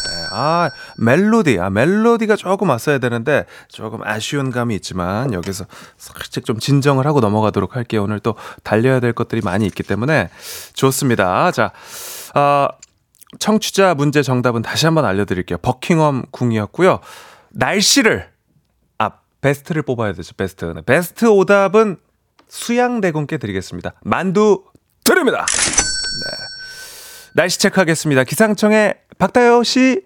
[0.09, 5.65] 예, 아, 멜로디, 아, 멜로디가 조금 왔어야 되는데, 조금 아쉬운 감이 있지만, 여기서
[5.97, 8.03] 살짝 좀 진정을 하고 넘어가도록 할게요.
[8.03, 10.29] 오늘 또 달려야 될 것들이 많이 있기 때문에,
[10.73, 11.51] 좋습니다.
[11.51, 11.71] 자,
[12.35, 12.67] 어,
[13.39, 15.57] 청취자 문제 정답은 다시 한번 알려드릴게요.
[15.59, 16.99] 버킹엄 궁이었고요.
[17.49, 18.29] 날씨를,
[18.97, 19.11] 아,
[19.41, 20.65] 베스트를 뽑아야 되죠, 베스트.
[20.65, 21.97] 네, 베스트 오답은
[22.47, 23.93] 수양대군께 드리겠습니다.
[24.03, 24.65] 만두
[25.03, 25.45] 드립니다.
[25.45, 26.37] 네.
[27.35, 28.25] 날씨 체크하겠습니다.
[28.25, 30.01] 기상청의 박다요 씨.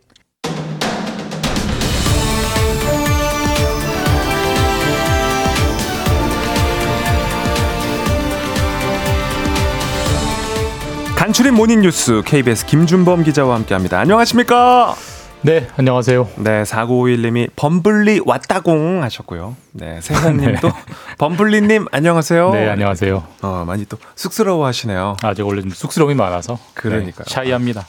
[11.26, 13.98] 간추린 모닝 뉴스 KBS 김준범 기자와 함께합니다.
[13.98, 14.94] 안녕하십니까?
[15.42, 16.30] 네, 안녕하세요.
[16.36, 19.56] 네, 4951님이 범블리 왔다공 하셨고요.
[19.72, 20.70] 네, 세홍님도
[21.18, 22.52] 범블리님 안녕하세요.
[22.52, 23.24] 네, 안녕하세요.
[23.42, 25.18] 어, 많이 또 쑥스러워 하시네요.
[25.24, 26.60] 아, 저 원래 좀 쑥스러움이 많아서.
[26.76, 27.26] 그러니까요.
[27.26, 27.88] 네, 샤이합니다.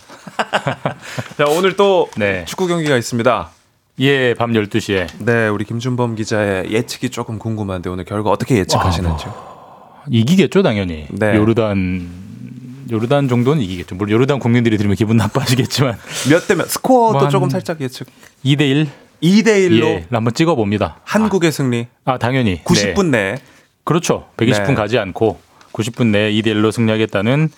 [1.36, 2.46] 자, 오늘 또 네.
[2.46, 3.50] 축구 경기가 있습니다.
[4.00, 5.08] 예, 밤 12시에.
[5.18, 9.34] 네, 우리 김준범 기자의 예측이 조금 궁금한데 오늘 결과 어떻게 예측하시는지요?
[10.08, 11.06] 이기겠죠, 당연히.
[11.10, 11.36] 네.
[11.36, 12.25] 요르단
[12.90, 13.94] 요르단 정도는 이기겠죠.
[13.96, 15.96] 물론 요르단 국민들이 들으면 기분 나빠지겠지만
[16.30, 18.06] 몇 대면 스코어도 뭐 한- 조금 살짝 예측.
[18.44, 18.88] 2대 1.
[19.22, 21.00] 2대 1로 예, 한번 찍어 봅니다.
[21.04, 21.86] 한국의 승리.
[22.04, 22.62] 아, 아, 당연히.
[22.64, 23.18] 90분 네.
[23.30, 23.36] 내에.
[23.84, 24.28] 그렇죠.
[24.36, 24.74] 120분 네.
[24.74, 25.40] 가지 않고
[25.72, 27.50] 90분 내에 2대 1로 승리하겠다는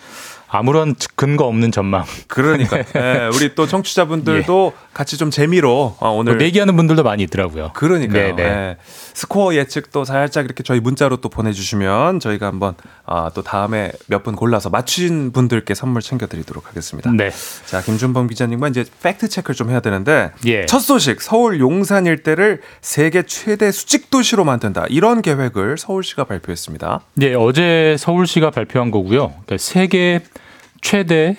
[0.49, 2.05] 아무런 근거 없는 전망.
[2.27, 7.71] 그러니까 네, 우리 또 청취자분들도 같이 좀 재미로 어, 오늘 뭐 내기하는 분들도 많이 있더라고요.
[7.75, 8.35] 그러니까요.
[8.35, 8.43] 네, 네.
[8.43, 8.77] 네.
[9.15, 12.75] 스코어 예측도 살짝 이렇게 저희 문자로 또 보내주시면 저희가 한번
[13.07, 17.11] 아, 또 다음에 몇 분 골라서 맞추신 분들께 선물 챙겨드리도록 하겠습니다.
[17.13, 17.31] 네.
[17.67, 20.67] 자, 김준범 기자님과 이제 팩트 체크를 좀 해야 되는데 예.
[20.67, 24.87] 첫 소식 서울 용산 일대를 세계 최대 수직 도시로 만든다.
[24.89, 27.01] 이런 계획을 서울시가 발표했습니다.
[27.15, 29.29] 네, 어제 서울시가 발표한 거고요.
[29.29, 30.21] 그러니까 세계
[30.81, 31.37] 최대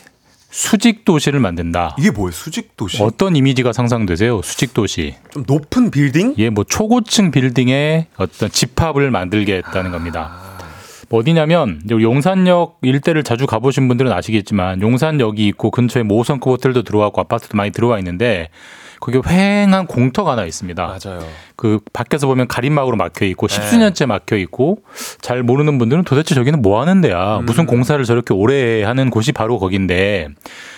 [0.52, 1.96] 수직 도시를 만든다.
[2.00, 2.32] 이게 뭐예요?
[2.32, 3.02] 수직 도시?
[3.04, 4.42] 어떤 이미지가 상상되세요?
[4.42, 5.16] 수직 도시.
[5.32, 6.34] 좀 높은 빌딩?
[6.38, 10.32] 예, 뭐 초고층 빌딩의 어떤 집합을 만들겠다는 겁니다.
[11.10, 17.22] 뭐 어디냐면 용산역 일대를 자주 가보신 분들은 아시겠지만 용산역이 있고 근처에 모 5성급 호텔도 들어왔고
[17.22, 18.50] 아파트도 많이 들어와 있는데
[19.00, 20.84] 거기 휑한 공터가 하나 있습니다.
[20.84, 21.26] 맞아요.
[21.56, 23.56] 그 밖에서 보면 가림막으로 막혀 있고 네.
[23.56, 24.84] 십수년째 막혀 있고
[25.22, 27.39] 잘 모르는 분들은 도대체 저기는 뭐 하는 데야?
[27.39, 27.45] 음.
[27.45, 30.30] 무슨 공사를 저렇게 오래 하는 곳이 바로 거긴데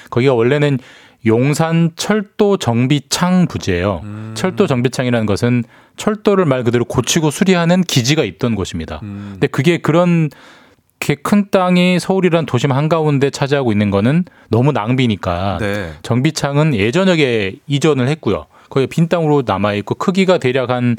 [0.09, 0.79] 거기가 원래는
[1.25, 4.01] 용산 철도 정비창 부지예요.
[4.03, 4.31] 음.
[4.35, 5.63] 철도 정비창이라는 것은
[5.97, 8.99] 철도를 말 그대로 고치고 수리하는 기지가 있던 곳입니다.
[9.03, 9.29] 음.
[9.33, 10.29] 근데 그게 그런
[11.01, 15.91] 이렇게 큰 땅이 서울이란 도심 한가운데 차지하고 있는 거는 너무 낭비니까 네.
[16.03, 18.45] 정비창은 예전역에 이전을 했고요.
[18.69, 20.95] 거기 빈 땅으로 남아 있고 크기가 대략 한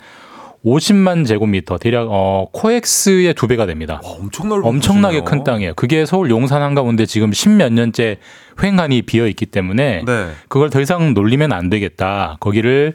[0.64, 4.00] 50만 제곱미터, 대략 어 코엑스의 두 배가 됩니다.
[4.04, 5.24] 와, 엄청 엄청나게 곳이네요.
[5.24, 5.74] 큰 땅이에요.
[5.74, 8.18] 그게 서울 용산 한가운데 지금 십몇 년째
[8.62, 10.28] 횡한이 비어 있기 때문에 네.
[10.48, 12.36] 그걸 더 이상 놀리면 안 되겠다.
[12.40, 12.94] 거기를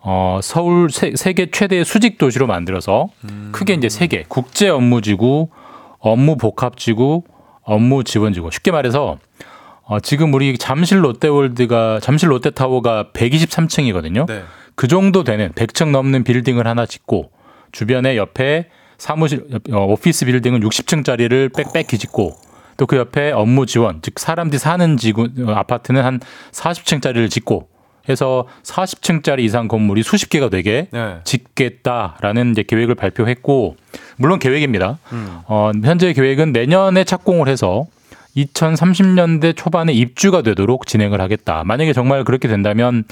[0.00, 3.50] 어 서울 세, 세계 최대 수직 도시로 만들어서 음.
[3.52, 5.48] 크게 이제 세개 국제 업무지구,
[5.98, 7.22] 업무 복합지구,
[7.62, 8.50] 업무 지원지구.
[8.50, 9.18] 쉽게 말해서
[9.82, 14.26] 어 지금 우리 잠실 롯데월드가 잠실 롯데타워가 123층이거든요.
[14.26, 14.42] 네.
[14.74, 17.30] 그 정도 되는 100층 넘는 빌딩을 하나 짓고
[17.72, 22.34] 주변에 옆에 사무실 어, 오피스 빌딩은 60층짜리를 빽빽히 짓고
[22.76, 26.20] 또 그 옆에 업무 지원 즉 사람들이 사는 지구 어, 아파트는 한
[26.52, 27.68] 40층짜리를 짓고
[28.08, 31.18] 해서 40층짜리 이상 건물이 수십 개가 되게 네.
[31.24, 33.76] 짓겠다라는 이제 계획을 발표했고
[34.16, 34.98] 물론 계획입니다.
[35.12, 35.40] 음.
[35.46, 37.86] 어, 현재 계획은 내년에 착공을 해서
[38.36, 41.64] 2030년대 초반에 입주가 되도록 진행을 하겠다.
[41.64, 43.04] 만약에 정말 그렇게 된다면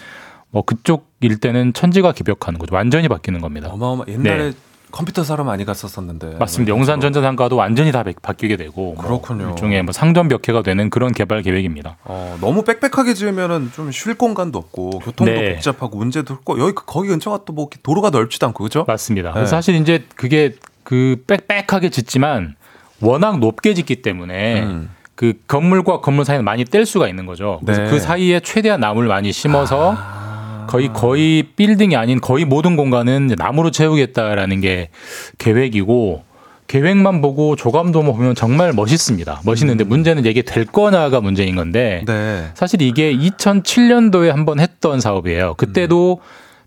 [0.50, 2.74] 뭐 그쪽 일대는 천지가 기벽하는 거죠.
[2.74, 3.68] 완전히 바뀌는 겁니다.
[3.70, 4.52] 어마어마 옛날에 네.
[4.96, 6.36] 컴퓨터 사러 많이 갔었었는데.
[6.38, 6.70] 맞습니다.
[6.70, 9.50] 용산 전자상가도 완전히 다 바- 바뀌게 되고 뭐 그렇군요.
[9.50, 11.98] 일종의 뭐 상점 벽해가 되는 그런 개발 계획입니다.
[12.04, 15.52] 어, 너무 빽빽하게 지으면은 좀 쉴 공간도 없고 교통도 네.
[15.54, 18.84] 복잡하고 문제도 있고 여기 그- 거기 근처가 또 뭐 도로가 넓지도 않고 그죠?
[18.88, 19.28] 맞습니다.
[19.30, 19.34] 네.
[19.34, 22.54] 그래서 사실 이제 그게 그 빽빽하게 짓지만
[23.00, 24.90] 워낙 높게 짓기 때문에 음.
[25.14, 27.60] 그 건물과 건물 사이는 많이 뗄 수가 있는 거죠.
[27.64, 27.90] 그래서 네.
[27.90, 30.25] 그 사이에 최대한 나무를 많이 심어서 아.
[30.66, 34.90] 거의 거의 빌딩이 아닌 거의 모든 공간은 나무로 채우겠다라는 게
[35.38, 36.24] 계획이고
[36.66, 39.42] 계획만 보고 조감도만 보면 정말 멋있습니다.
[39.44, 42.12] 멋있는데 문제는 이게 될 거냐가 문제인 건데 음.
[42.12, 42.50] 네.
[42.54, 45.54] 사실 이게 2007년도에 한번 했던 사업이에요.
[45.54, 46.20] 그때도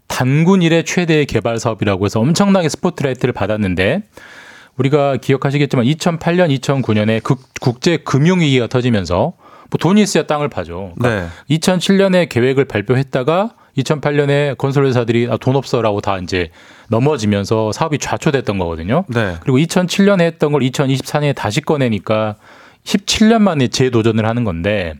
[0.07, 4.03] 단군 일의 최대의 개발 사업이라고 해서 엄청나게 스포트라이트를 받았는데
[4.77, 7.21] 우리가 기억하시겠지만 2008년, 2009년에
[7.59, 9.33] 국제 금융 위기가 터지면서
[9.69, 10.93] 뭐 돈이 있어야 땅을 파죠.
[10.97, 11.57] 그러니까 네.
[11.57, 16.49] 2007년에 계획을 발표했다가 2008년에 건설 회사들이 아, 돈 없어라고 다 이제
[16.89, 19.05] 넘어지면서 사업이 좌초됐던 거거든요.
[19.07, 19.35] 네.
[19.41, 22.35] 그리고 2007년에 했던 걸 2024년에 다시 꺼내니까
[22.83, 24.95] 17년 만에 재도전을 하는 건데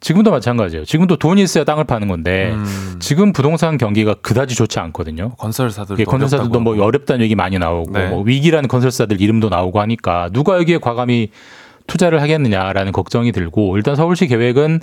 [0.00, 0.84] 지금도 마찬가지예요.
[0.86, 2.96] 지금도 돈이 있어야 땅을 파는 건데 음.
[3.00, 5.34] 지금 부동산 경기가 그다지 좋지 않거든요.
[5.36, 6.84] 건설사들도 예, 건설사들도 뭐 하고.
[6.84, 8.08] 어렵다는 얘기 많이 나오고 네.
[8.08, 11.30] 뭐 위기라는 건설사들 이름도 나오고 하니까 누가 여기에 과감히
[11.86, 14.80] 투자를 하겠느냐라는 걱정이 들고 일단 서울시 계획은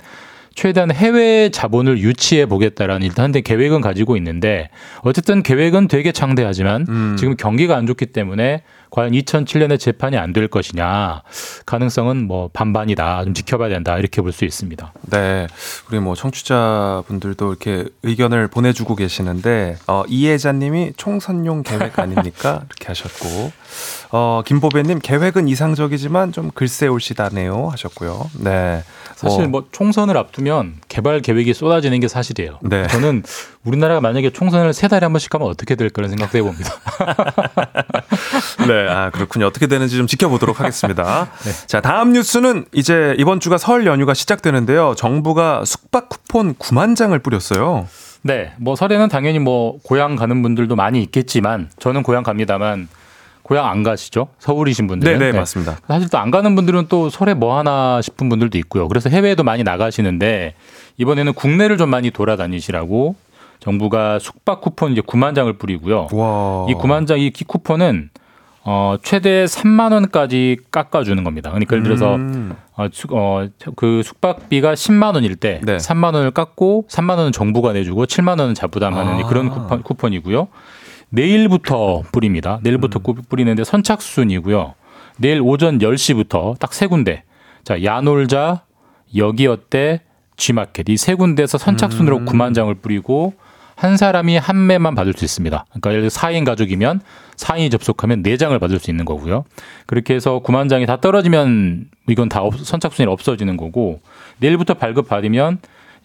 [0.54, 4.70] 최대한 해외 자본을 유치해 보겠다라는 일단 한데 계획은 가지고 있는데
[5.02, 7.16] 어쨌든 계획은 되게 창대하지만 음.
[7.18, 11.22] 지금 경기가 안 좋기 때문에 과연 2007년에 재판이 안 될 것이냐
[11.66, 14.92] 가능성은 뭐 반반이다 좀 지켜봐야 된다 이렇게 볼 수 있습니다.
[15.10, 15.46] 네,
[15.90, 22.62] 우리 뭐 청취자분들도 이렇게 의견을 보내주고 계시는데 어, 이혜자님이 총선용 계획 아닙니까?
[22.68, 23.52] 이렇게 하셨고
[24.10, 28.30] 어, 김보배님 계획은 이상적이지만 좀 글쎄 올시다네요 하셨고요.
[28.40, 28.82] 네,
[29.16, 32.58] 사실 뭐 총선을 앞두면 개발 계획이 쏟아지는 게 사실이에요.
[32.62, 32.86] 네.
[32.88, 33.22] 저는
[33.64, 36.70] 우리나라가 만약에 총선을 세 달에 한 번씩 하면 어떻게 될까라는 생각도 해봅니다.
[38.68, 39.46] 네, 아 그렇군요.
[39.46, 41.28] 어떻게 되는지 좀 지켜보도록 하겠습니다.
[41.44, 41.50] 네.
[41.66, 44.94] 자, 다음 뉴스는 이제 이번 주가 설 연휴가 시작되는데요.
[44.96, 47.86] 정부가 숙박 쿠폰 9만 장을 뿌렸어요.
[48.22, 52.88] 네, 뭐 설에는 당연히 뭐 고향 가는 분들도 많이 있겠지만 저는 고향 갑니다만
[53.42, 54.28] 고향 안 가시죠?
[54.40, 55.18] 서울이신 분들은.
[55.18, 55.78] 네, 네, 맞습니다.
[55.88, 58.88] 사실 또 안 가는 분들은 또 설에 뭐 하나 싶은 분들도 있고요.
[58.88, 60.54] 그래서 해외에도 많이 나가시는데
[60.98, 63.14] 이번에는 국내를 좀 많이 돌아다니시라고
[63.60, 66.08] 정부가 숙박 쿠폰 이제 9만 장을 뿌리고요.
[66.12, 68.10] 와, 이 9만 장이 쿠폰은
[68.64, 71.50] 어 최대 3만 원까지 깎아주는 겁니다.
[71.50, 73.46] 그러니까 예를 들어서 음, 어, 숙, 어,
[73.76, 75.76] 그 숙박비가 10만 원일 때 네.
[75.78, 79.26] 3만 원을 깎고 3만 원은 정부가 내주고 7만 원은 자부담하는 아.
[79.28, 80.48] 그런 쿠폰, 쿠폰이고요.
[81.10, 82.60] 내일부터 뿌립니다.
[82.62, 84.74] 내일부터 꾸- 뿌리는데 선착순이고요.
[85.16, 87.24] 내일 오전 10시부터 딱 세 군데.
[87.64, 88.64] 자, 야놀자,
[89.16, 90.02] 여기 어때,
[90.36, 93.34] G마켓 이 세 군데에서 선착순으로 9만 장을 뿌리고
[93.78, 95.64] 한 사람이 한 매만 받을 수 있습니다.
[95.70, 97.00] 그러니까 예를 들어 4인 가족이면
[97.36, 99.44] 4인이 접속하면 4장을 받을 수 있는 거고요.
[99.86, 104.00] 그렇게 해서 9만 장이 다 떨어지면 이건 다 없- 선착순이 없어지는 거고
[104.38, 105.58] 내일부터 발급 받으면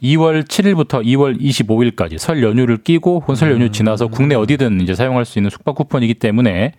[0.03, 5.26] 2월 7일부터 2월 25일까지 설 연휴를 끼고 혹은 설 연휴 지나서 국내 어디든 이제 사용할
[5.26, 6.74] 수 있는 숙박 쿠폰이기 때문에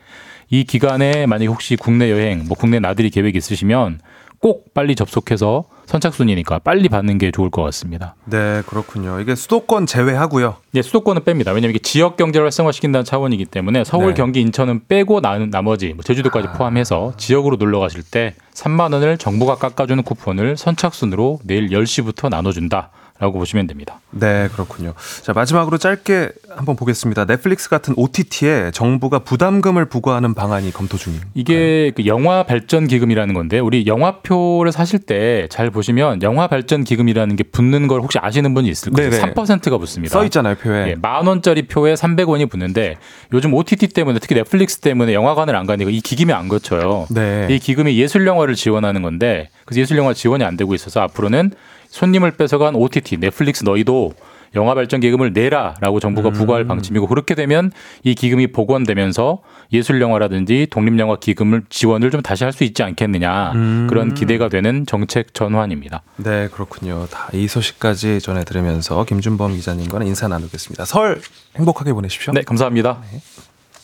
[0.51, 3.99] 이 기간에 만약에 혹시 국내 여행, 뭐 국내 나들이 계획 있으시면
[4.45, 8.14] 꼭 빨리 접속해서 선착순이니까 빨리 받는 게 좋을 것 같습니다.
[8.26, 9.18] 네, 그렇군요.
[9.18, 10.57] 이게 수도권 제외하고요.
[10.72, 11.55] 네, 수도권은 뺍니다.
[11.55, 14.14] 왜냐하면 이게 지역 경제를 활성화시킨다는 차원이기 때문에 서울, 네.
[14.14, 19.55] 경기, 인천은 빼고 나, 나머지 뭐 제주도까지 포함해서 지역으로 놀러 가실 때 3만 원을 정부가
[19.55, 22.90] 깎아주는 쿠폰을 선착순으로 내일 10시부터 나눠준다
[23.21, 24.01] 라고 보시면 됩니다.
[24.11, 24.93] 네, 그렇군요.
[25.23, 27.27] 자, 마지막으로 짧게 한번 보겠습니다.
[27.27, 31.29] 넷플릭스 같은 OTT에 정부가 부담금을 부과하는 방안이 검토 중입니다.
[31.35, 37.37] 이게 그 영화 발전 기금이라는 건데 우리 영화표를 사실 때 잘 보시면 영화 발전 기금이라는
[37.37, 39.11] 게 붙는 걸 혹시 아시는 분이 있을 거예요.
[39.11, 39.33] 네네.
[39.35, 40.12] 3%가 붙습니다.
[40.12, 40.89] 써 있잖아요, 표에.
[40.91, 42.97] 예, 만 원짜리 표에 300원이 붙는데
[43.33, 47.07] 요즘 OTT 때문에 특히 넷플릭스 때문에 영화관을 안 가니까 이 기금이 안 거쳐요.
[47.11, 47.47] 네.
[47.51, 51.53] 이 기금이 예술 영화를 지원하는 건데 그래서 예술 영화 지원이 안 되고 있어서 앞으로는
[51.95, 54.14] 손님을 뺏어간 OTT 넷플릭스 너희도
[54.57, 57.70] 영화 발전 기금을 내라라고 정부가 부과할 방침이고 그렇게 되면
[58.03, 59.38] 이 기금이 복원되면서
[59.72, 63.53] 예술 영화라든지 독립 영화 기금을 지원을 좀 다시 할 수 있지 않겠느냐
[63.88, 66.03] 그런 기대가 되는 정책 전환입니다.
[66.16, 67.07] 네, 그렇군요.
[67.11, 70.84] 다 이 소식까지 전해 들으면서 김준범 기자님과는 인사 나누겠습니다.
[70.84, 71.20] 설
[71.57, 72.32] 행복하게 보내십시오.
[72.32, 72.99] 네, 감사합니다.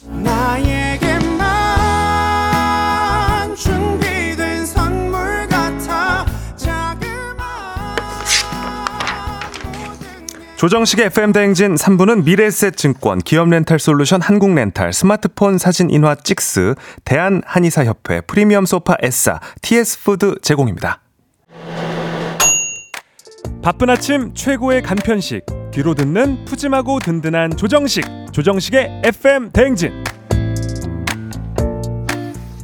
[0.08, 0.58] 나
[10.60, 16.74] 조정식의 FM 대행진 3부는 미래에셋 증권, 기업 렌탈 솔루션 한국 렌탈, 스마트폰 사진 인화 찍스,
[17.02, 21.00] 대한 한의사 협회, 프리미엄 소파 에싸, TS 푸드 제공입니다.
[23.62, 30.04] 바쁜 아침 최고의 간편식, 귀로 듣는 푸짐하고 든든한 조정식, 조정식의 FM 대행진.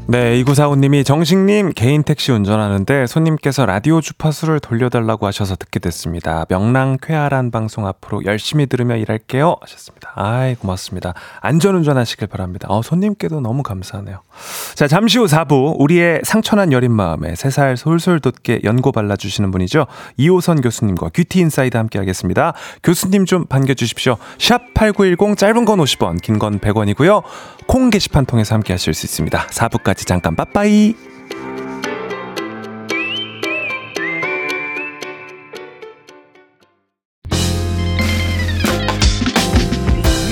[0.09, 6.45] 네, 2945님이 정식님 개인 택시 운전하는데 손님께서 라디오 주파수를 돌려달라고 하셔서 듣게 됐습니다.
[6.49, 9.57] 명랑 쾌활한 방송 앞으로 열심히 들으며 일할게요.
[9.63, 10.13] 하셨습니다.
[10.15, 11.15] 아이, 고맙습니다.
[11.41, 12.69] 안전 운전 하시길 바랍니다.
[12.71, 14.21] 어, 손님께도 너무 감사하네요.
[14.77, 15.75] 자, 잠시 후 4부.
[15.81, 19.87] 우리의 상처난 여린 마음에 새살 솔솔 돋게 연고 발라주시는 분이죠.
[20.19, 22.53] 이호선 교수님과 뷰티 인사이드 함께 하겠습니다.
[22.85, 24.19] 교수님 좀 반겨주십시오.
[24.39, 27.25] 샵 8910 짧은 건 50원, 긴 건 100원이고요.
[27.67, 29.47] 콩 게시판 통해서 함께 하실 수 있습니다.
[29.49, 30.95] 4부까지 잠깐 빠빠이.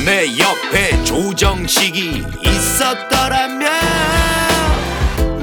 [0.04, 3.70] 내 옆에 조정식이 있었더라면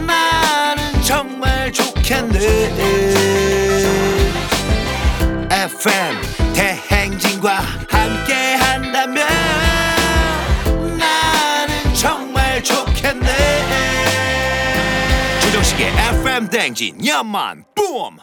[0.06, 2.40] 나는 정말 좋겠네
[5.50, 6.41] FM
[16.32, 18.16] FM 대행진 연만 뿜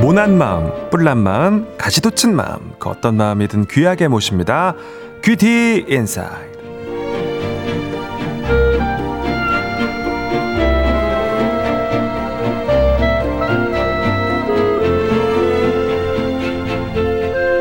[0.00, 4.76] 모난 마음, 뿔난 마음, 가시돋친 마음, 그 어떤 마음이든 귀하게 모십니다.
[5.24, 6.49] 귀티 인사이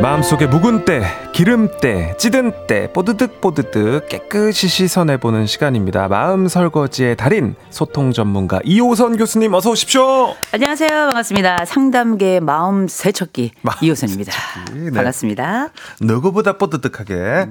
[0.09, 1.03] 마음속에 묵은 때,
[1.33, 6.07] 기름때, 찌든 때, 뽀드득 뽀드득 깨끗이 씻어내보는 시간입니다.
[6.07, 10.33] 마음 설거지의 달인, 소통 전문가 이호선 교수님 어서 오십시오.
[10.51, 10.89] 안녕하세요.
[10.89, 11.63] 반갑습니다.
[11.65, 14.31] 상담계 마음 세척기 마음 이호선입니다.
[14.31, 14.91] 세척기, 네.
[14.91, 15.67] 반갑습니다.
[16.01, 17.47] 누구보다 뽀드득하게.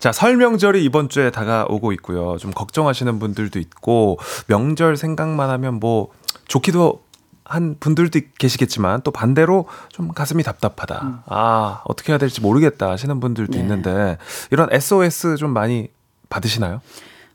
[0.00, 2.38] 자, 설 명절이 이번 주에 다가오고 있고요.
[2.38, 6.08] 좀 걱정하시는 분들도 있고, 명절 생각만 하면 뭐,
[6.46, 7.02] 좋기도
[7.48, 11.22] 한 분들도 계시겠지만, 또 반대로 좀 가슴이 답답하다.
[11.26, 13.58] 아, 어떻게 해야 될지 모르겠다 하시는 분들도 네.
[13.60, 14.18] 있는데,
[14.50, 15.88] 이런 SOS 좀 많이
[16.28, 16.80] 받으시나요?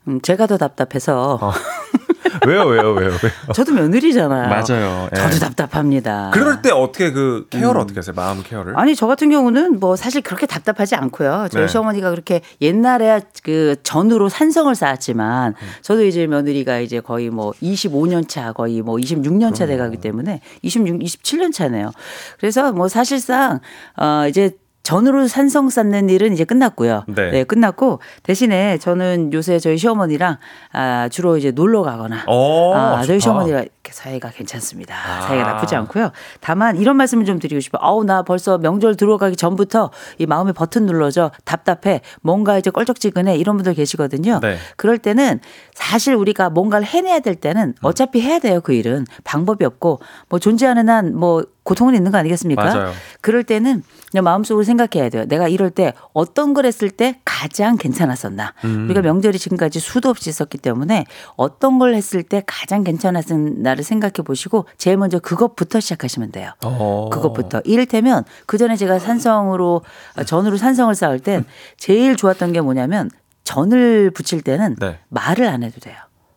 [0.06, 1.52] 음, 제가 더 답답해서 어.
[2.46, 3.52] 왜요, 왜요, 왜요, 왜요?
[3.54, 4.48] 저도 며느리잖아요.
[4.48, 5.08] 맞아요.
[5.12, 5.16] 예.
[5.16, 6.30] 저도 답답합니다.
[6.32, 8.14] 그럴 때 어떻게 그 케어를 어떻게 하세요?
[8.14, 8.78] 마음 케어를?
[8.78, 11.48] 아니 저 같은 경우는 뭐 사실 그렇게 답답하지 않고요.
[11.50, 11.68] 저희 네.
[11.68, 15.68] 시어머니가 그렇게 옛날에 그 전으로 산성을 쌓았지만 음.
[15.82, 20.98] 저도 이제 며느리가 이제 거의 뭐 25년 차 거의 뭐 26년 차 돼가기 때문에 26,
[21.00, 21.92] 27년 차네요.
[22.38, 23.60] 그래서 뭐 사실상
[23.96, 24.52] 어 이제
[24.84, 27.04] 전으로 산성 쌓는 일은 이제 끝났고요.
[27.08, 27.42] 네.
[27.44, 30.36] 끝났고 대신에 저는 요새 저희 시어머니랑
[30.72, 33.18] 아 주로 이제 놀러 가거나 오, 아, 저희
[33.48, 34.94] 이렇게 사이가 괜찮습니다.
[34.94, 35.22] 아.
[35.22, 36.12] 사이가 나쁘지 않고요.
[36.40, 37.80] 다만 이런 말씀을 좀 드리고 싶어요.
[37.82, 43.56] 아우 나 벌써 명절 들어가기 전부터 이 마음에 버튼 눌러져 답답해 뭔가 이제 껄쩍지근해 이런
[43.56, 44.40] 분들 계시거든요.
[44.40, 44.58] 네.
[44.76, 45.40] 그럴 때는
[45.74, 47.74] 사실 우리가 뭔가를 해내야 될 때는 음.
[47.80, 52.62] 어차피 해야 돼요 그 일은 방법이 없고 뭐 존재하는 한 뭐 고통은 있는 거 아니겠습니까?
[52.62, 52.92] 맞아요.
[53.20, 55.24] 그럴 때는 그냥 마음속으로 생각해야 돼요.
[55.26, 58.52] 내가 이럴 때 어떤 걸 했을 때 가장 괜찮았었나.
[58.64, 58.84] 음.
[58.84, 61.06] 우리가 명절이 지금까지 수도 없이 있었기 때문에
[61.36, 66.52] 어떤 걸 했을 때 가장 괜찮았었나를 생각해 보시고 제일 먼저 그것부터 시작하시면 돼요.
[66.64, 67.08] 어.
[67.10, 67.60] 그것부터.
[67.64, 69.82] 이를테면 그 전에 제가 산성으로
[70.26, 71.44] 전으로 산성을 쌓을 땐
[71.78, 73.10] 제일 좋았던 게 뭐냐면
[73.44, 74.98] 전을 붙일 때는 네.
[75.08, 75.96] 말을 안 해도 돼요.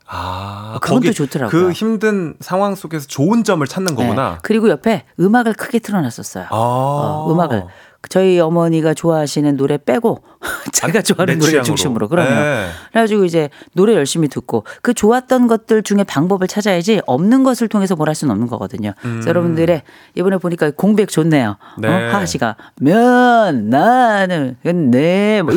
[0.10, 1.50] 아, 그건 또 좋더라고요.
[1.50, 4.32] 그 힘든 상황 속에서 좋은 점을 찾는 거구나.
[4.32, 4.38] 네.
[4.42, 6.46] 그리고 옆에 음악을 크게 틀어놨었어요.
[6.46, 6.50] 아.
[6.50, 7.66] 어, 음악을
[8.10, 10.24] 저희 어머니가 좋아하시는 노래 빼고
[10.72, 11.62] 제가 좋아하는 내 노래.
[11.62, 12.70] 중심으로 그러면 네.
[12.92, 18.08] 그래가지고 이제 노래 열심히 듣고 그 좋았던 것들 중에 방법을 찾아야지 없는 것을 통해서 뭘
[18.08, 18.94] 할 수는 없는 거거든요.
[19.02, 19.82] 그래서 여러분들의
[20.16, 21.58] 이번에 보니까 공백 좋네요.
[21.78, 21.82] 음.
[21.82, 21.88] 네.
[21.90, 21.92] 어?
[22.14, 25.52] 하하 씨가 면 나는 네뭐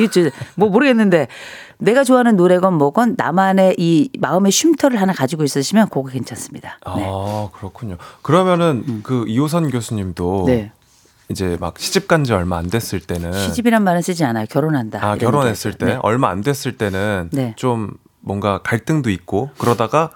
[0.56, 1.28] 뭐 모르겠는데
[1.78, 6.78] 내가 좋아하는 노래건 뭐건 나만의 이 마음의 쉼터를 하나 가지고 있으시면 그거 괜찮습니다.
[6.96, 7.04] 네.
[7.08, 7.96] 아, 그렇군요.
[8.22, 10.72] 그러면은 그 이호선 교수님도 네.
[11.30, 14.46] 이제 막 시집 간 지 얼마 안 됐을 때는 시집이란 말은 쓰지 않아요.
[14.50, 14.98] 결혼한다.
[15.02, 15.74] 아, 결혼했을.
[15.74, 15.98] 때 네.
[16.02, 17.54] 얼마 안 됐을 때는 네.
[17.56, 20.10] 좀 뭔가 갈등도 있고 그러다가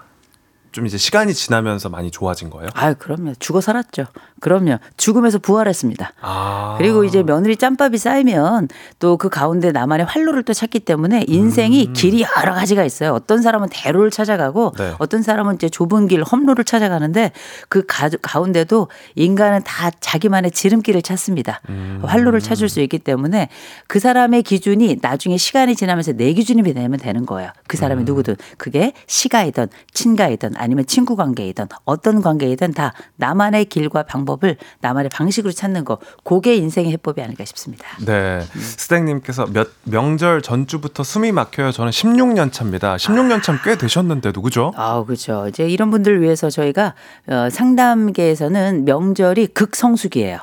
[0.71, 2.69] 좀 이제 시간이 지나면서 많이 좋아진 거예요?
[2.73, 3.33] 아유, 그럼요.
[3.39, 4.05] 죽어 살았죠.
[4.39, 4.77] 그럼요.
[4.97, 6.13] 죽음에서 부활했습니다.
[6.21, 6.75] 아.
[6.77, 8.67] 그리고 이제 며느리 짬밥이 쌓이면
[8.99, 13.13] 또 그 가운데 나만의 활로를 또 찾기 때문에 인생이 길이 여러 가지가 있어요.
[13.13, 14.93] 어떤 사람은 대로를 찾아가고 네.
[14.99, 17.31] 어떤 사람은 이제 좁은 길, 험로를 찾아가는데
[17.69, 21.61] 그 가, 가운데도 인간은 다 자기만의 지름길을 찾습니다.
[22.03, 23.49] 활로를 찾을 수 있기 때문에
[23.87, 27.51] 그 사람의 기준이 나중에 시간이 지나면서 내 기준이 되면 되는 거예요.
[27.67, 34.34] 그 사람이 누구든 그게 시가이든 친가이든 아니면 친구 관계이든 어떤 관계이든 다 나만의 길과 방법
[34.43, 37.85] 을 나만의 방식으로 찾는 거 그게 인생의 해법이 아닐까 싶습니다.
[38.05, 38.41] 네.
[38.53, 41.71] 스땡님께서 몇 명절 전주부터 숨이 막혀요.
[41.71, 42.97] 저는 16년 차입니다.
[42.97, 44.73] 16년 차꽤 되셨는데도 그죠?
[44.75, 45.47] 아, 그렇죠.
[45.47, 46.95] 이제 이런 분들을 위해서 저희가
[47.27, 50.39] 어, 상담계에서는 명절이 극성수기예요.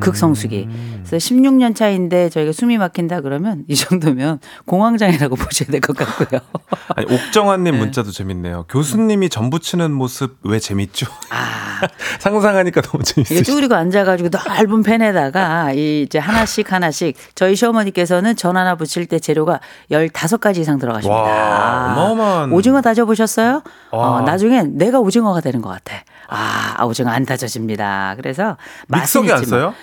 [0.00, 0.68] 극성수기.
[1.06, 6.40] 그래서 16년 차인데 저희가 숨이 막힌다 그러면 이 정도면 공황장애라고 보셔야 될 것 같고요.
[6.96, 8.64] 아니, 옥정환님 문자도 재밌네요.
[8.68, 11.06] 교수님이 전부 치는 모습 왜 재밌죠?
[11.30, 11.80] 아,
[12.20, 13.42] 상상하니까 너무 재밌으시죠?
[13.44, 19.60] 쭈그리고 앉아가지고 넓은 팬에다가 이 이제 하나씩 하나씩 저희 시어머니께서는 전 하나 붙일 때 재료가
[19.90, 21.20] 15가지 이상 들어가십니다.
[21.20, 22.52] 와, 어마어마한.
[22.52, 23.62] 오징어 다져보셨어요?
[23.90, 24.08] 와.
[24.08, 25.96] 어, 나중엔 내가 오징어가 되는 것 같아.
[26.28, 28.14] 아, 아, 오징어 안 다져집니다.
[28.16, 28.56] 그래서
[28.88, 29.73] 맛은 믹서기 안 있지만 써요?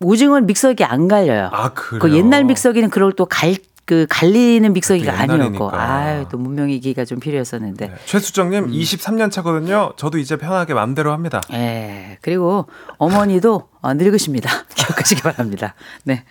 [0.00, 1.50] 오징어는 믹서기 안 갈려요.
[1.52, 2.00] 아, 그래요?
[2.00, 5.70] 그 옛날 믹서기는 그걸 또 갈, 그 갈리는 믹서기가 또 아니었고.
[5.72, 7.88] 아유, 또 문명이기가 좀 필요했었는데.
[7.88, 7.94] 네.
[8.06, 8.70] 최수정님 음.
[8.70, 9.92] 23년 차거든요.
[9.96, 11.40] 저도 이제 편하게 마음대로 합니다.
[11.52, 12.66] 예, 그리고
[12.98, 14.50] 어머니도 어, 늙으십니다.
[14.74, 15.74] 기억하시기 바랍니다.
[16.04, 16.24] 네.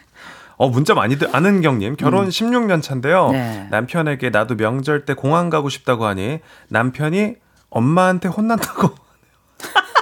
[0.55, 3.28] 어 문자 많이 들 아는 경님 결혼 16년 차인데요.
[3.30, 3.32] 음.
[3.34, 3.68] 네.
[3.72, 6.39] 남편에게 나도 명절 때 공항 가고 싶다고 하니
[6.70, 7.36] 남편이
[7.70, 8.91] 엄마한테 혼난다고.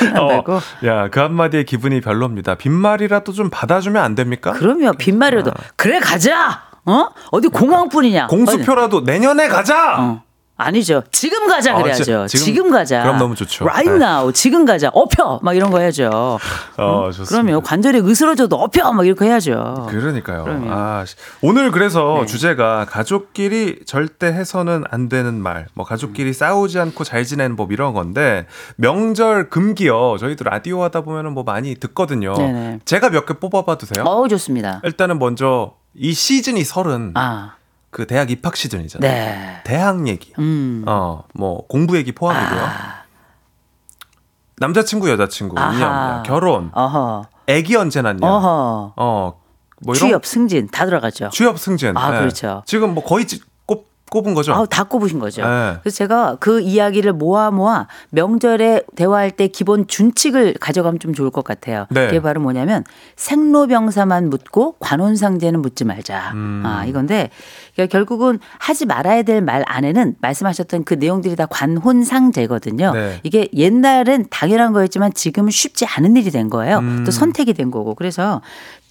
[0.00, 0.60] 혼난다고?
[0.84, 2.54] 야, 그 한마디에 기분이 별로입니다.
[2.56, 4.52] 빈말이라도 좀 받아주면 안 됩니까?
[4.52, 6.62] 그러면 빈말이라도 그래 가자.
[6.84, 7.08] 어?
[7.32, 8.28] 어디 공항뿐이냐?
[8.28, 9.96] 공수표라도 내년에 가자!
[9.98, 10.22] 어.
[10.58, 11.02] 아니죠.
[11.12, 12.26] 지금 가자 어, 그래야죠.
[12.28, 13.02] 지- 지금, 지금- 가자.
[13.02, 13.64] 그럼 너무 좋죠.
[13.66, 14.04] Right 네.
[14.04, 14.32] now.
[14.32, 14.88] 지금 가자.
[14.94, 15.38] 업혀.
[15.42, 16.38] 막 이런 거 해야죠.
[16.78, 17.28] 어, 좋습니다.
[17.30, 18.90] 그러면 관절이 으스러져도 업혀.
[18.92, 19.86] 막 이렇게 해야죠.
[19.90, 20.44] 그러니까요.
[20.70, 21.14] 아, 씨.
[21.42, 22.26] 오늘 그래서 네.
[22.26, 27.92] 주제가 가족끼리 절대 해서는 안 되는 말, 뭐 가족끼리 싸우지 않고 잘 지내는 법 이런
[27.92, 28.46] 건데
[28.76, 30.16] 명절 금기요.
[30.18, 32.32] 저희도 라디오 하다 보면은 뭐 많이 듣거든요.
[32.34, 32.80] 네네.
[32.84, 34.04] 제가 몇 개 뽑아봐도 돼요?
[34.06, 34.80] 어우 좋습니다.
[34.84, 37.56] 일단은 먼저 이 시즌이 서른 아,
[37.96, 39.10] 그 대학 입학 시즌이잖아요.
[39.10, 39.60] 네.
[39.64, 40.84] 대학 얘기, 음.
[40.86, 42.60] 어, 뭐 공부 얘기 포함이고요.
[42.62, 43.04] 아,
[44.58, 45.70] 남자친구, 여자친구, 아하.
[45.70, 47.24] 없냐, 결혼, 어허.
[47.46, 48.92] 애기 언제 낳냐, 어허.
[48.96, 49.40] 어,
[49.80, 51.30] 뭐 이런 취업, 승진 다 들어가죠.
[51.30, 51.96] 취업 승진.
[51.96, 52.18] 아, 예.
[52.18, 52.62] 그렇죠.
[52.66, 53.40] 지금 뭐 거의 지-
[54.10, 54.52] 꼽, 꼽은 거죠.
[54.54, 55.42] 아, 다 꼽으신 거죠.
[55.42, 55.76] 네.
[55.82, 61.44] 그래서 제가 그 이야기를 모아 모아 명절에 대화할 때 기본 준칙을 가져가면 좀 좋을 것
[61.44, 61.86] 같아요.
[61.90, 62.06] 네.
[62.06, 62.84] 그게 바로 뭐냐면
[63.16, 66.32] 생로병사만 묻고 관혼상제는 묻지 말자.
[66.34, 66.62] 음.
[66.64, 67.30] 아, 이건데
[67.74, 72.92] 그러니까 결국은 하지 말아야 될 말 안에는 말씀하셨던 그 내용들이 다 관혼상제거든요.
[72.92, 73.20] 네.
[73.22, 76.78] 이게 옛날은 당연한 거였지만 지금은 쉽지 않은 일이 된 거예요.
[76.78, 77.04] 음.
[77.04, 77.94] 또 선택이 된 거고.
[77.94, 78.40] 그래서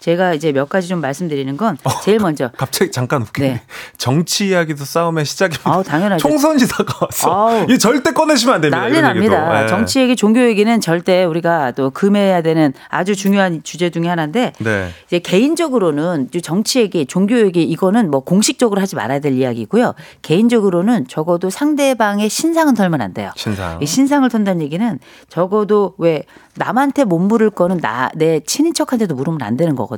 [0.06, 3.48] 제가 이제 몇 가지 좀 말씀드리는 건 제일 먼저 갑자기 잠깐 웃기네.
[3.48, 3.62] 네.
[3.98, 5.68] 정치 이야기도 싸움의 시작입니다.
[5.68, 6.22] 아우, 당연하죠.
[6.22, 7.66] 총선이 다가왔어.
[7.68, 8.82] 이 절대 꺼내시면 안 됩니다.
[8.82, 9.02] 난리.
[9.02, 9.64] 납니다.
[9.64, 9.68] 예.
[9.68, 14.90] 정치 얘기, 종교 얘기는 절대 우리가 또 금해야 되는 아주 중요한 주제 중에 하나인데 네.
[15.08, 19.96] 이제 개인적으로는 이 정치 얘기, 종교 얘기 이거는 뭐 공식적으로 하지 말아야 될 이야기고요.
[20.22, 23.32] 개인적으로는 적어도 상대방의 신상은 털면 안 돼요.
[23.36, 23.80] 신상.
[23.82, 25.00] 이 신상을 턴다는 얘기는
[25.30, 26.26] 적어도 왜
[26.58, 29.95] 남한테 못 물을 거는 나 내 친인척한테도 물으면 안 되는 거거든요.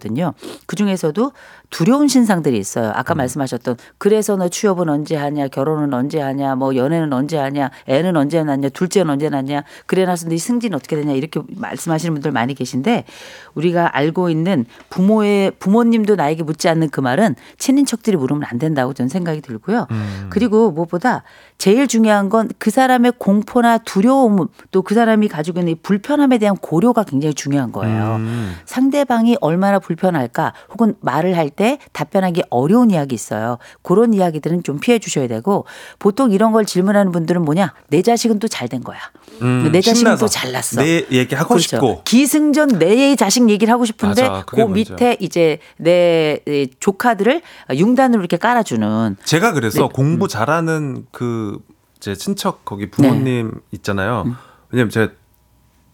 [0.66, 1.32] 그 중에서도
[1.70, 2.92] 두려운 신상들이 있어요.
[2.96, 3.18] 아까 음.
[3.18, 8.44] 말씀하셨던 그래서 너 취업은 언제 하냐, 결혼은 언제 하냐, 뭐 연애는 언제 하냐, 애는 언제
[8.44, 13.06] 낳냐, 둘째는 언제 낳냐, 그래 나서 네 승진 어떻게 되냐 이렇게 말씀하시는 분들 많이 계신데
[13.56, 19.10] 우리가 알고 있는 부모의 부모님도 나에게 묻지 않는 그 말은 친인척들이 물으면 안 된다고 저는
[19.10, 19.88] 생각이 들고요.
[19.92, 20.28] 음.
[20.30, 21.24] 그리고 무엇보다
[21.58, 26.56] 제일 중요한 건 그 사람의 공포나 두려움 또 그 사람이 가지고 있는 이 불편함에 대한
[26.56, 28.16] 고려가 굉장히 중요한 거예요.
[28.16, 28.56] 음.
[28.66, 33.58] 상대방이 얼마나 불편할까 혹은 말을 할때 답변하기 어려운 이야기 있어요.
[33.82, 35.66] 그런 이야기들은 좀 피해 주셔야 되고
[36.00, 39.00] 보통 이런 걸 질문하는 분들은 뭐냐 내 자식은 또 잘 된 거야.
[39.42, 40.82] 음, 내 자식은 신나서 또 잘났어.
[40.82, 41.68] 내 얘기 하고 그렇죠.
[41.68, 42.02] 싶고.
[42.06, 44.74] 기승전 내 자식 얘기를 하고 싶은데 맞아, 그 문제야.
[44.96, 46.40] 밑에 이제 내
[46.80, 47.42] 조카들을
[47.74, 49.90] 융단으로 이렇게 깔아주는 제가 그래서 네.
[49.94, 51.60] 공부 잘하는 그
[52.00, 53.60] 제 친척 거기 부모님 네.
[53.72, 54.24] 있잖아요.
[54.28, 54.36] 음.
[54.70, 55.14] 왜냐면 제가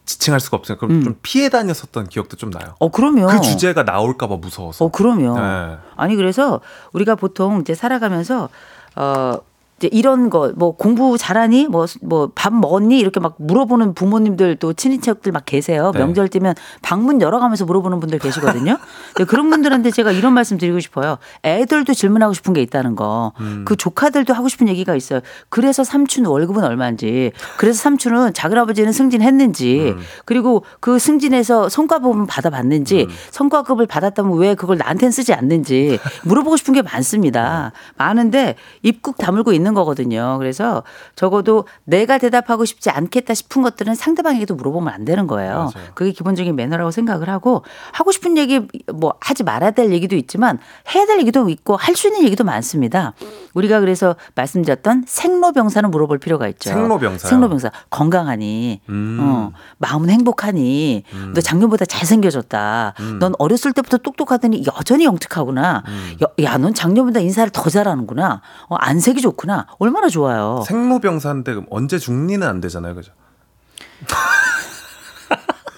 [0.04, 2.74] 지칭할 수가 없으니까 그럼 좀 피해 다녔었던 기억도 좀 나요.
[2.78, 4.84] 어 그러면 그 주제가 나올까봐 무서워서.
[4.84, 5.78] 어 그러면 네.
[5.96, 6.60] 아니 그래서
[6.92, 8.48] 우리가 보통 이제 살아가면서
[8.96, 9.38] 어
[9.78, 11.66] 이제 이런 거 뭐 공부 잘하니?
[11.68, 12.98] 뭐 뭐 밥 먹었니?
[12.98, 15.90] 이렇게 막 물어보는 부모님들 또 친인척들 막 계세요.
[15.92, 16.00] 네.
[16.00, 18.76] 명절 때면 방문 열어가면서 물어보는 분들 계시거든요.
[19.14, 21.18] 근데 그런 분들한테 제가 이런 말씀 드리고 싶어요.
[21.44, 23.32] 애들도 질문하고 싶은 게 있다는 거.
[23.64, 25.20] 그 조카들도 하고 싶은 얘기가 있어요.
[25.48, 29.94] 그래서 삼촌 월급은 얼마인지 그래서 삼촌은 작은 아버지는 승진했는지
[30.24, 36.82] 그리고 그 승진해서 성과급은 받아봤는지 성과급을 받았다면 왜 그걸 나한테는 쓰지 않는지 물어보고 싶은 게
[36.82, 37.72] 많습니다.
[37.96, 40.36] 많은데 입국 다물고 있는 거거든요.
[40.38, 40.82] 그래서
[41.16, 45.70] 적어도 내가 대답하고 싶지 않겠다 싶은 것들은 상대방에게도 물어보면 안 되는 거예요.
[45.74, 45.88] 맞아요.
[45.94, 48.60] 그게 기본적인 매너라고 생각을 하고 하고 싶은 얘기
[48.92, 50.58] 뭐 하지 말아야 될 얘기도 있지만
[50.94, 53.14] 해야 될 얘기도 있고 할 수 있는 얘기도 많습니다.
[53.54, 56.70] 우리가 그래서 말씀드렸던 생로병사는 물어볼 필요가 있죠.
[56.70, 57.28] 생로병사요?
[57.30, 59.18] 생로병사 건강하니, 음.
[59.20, 61.04] 어, 마음은 행복하니,
[61.34, 62.94] 너 작년보다 잘생겨졌다.
[62.98, 63.18] 음.
[63.20, 65.84] 넌 어렸을 때부터 똑똑하더니 여전히 영특하구나.
[65.86, 66.16] 음.
[66.42, 68.42] 야, 넌 작년보다 인사를 더 잘하는구나.
[68.68, 69.53] 어, 안색이 좋구나.
[69.78, 70.62] 얼마나 좋아요.
[70.66, 73.12] 생로병사인데 그럼 언제 중리는 안 되잖아요, 그죠?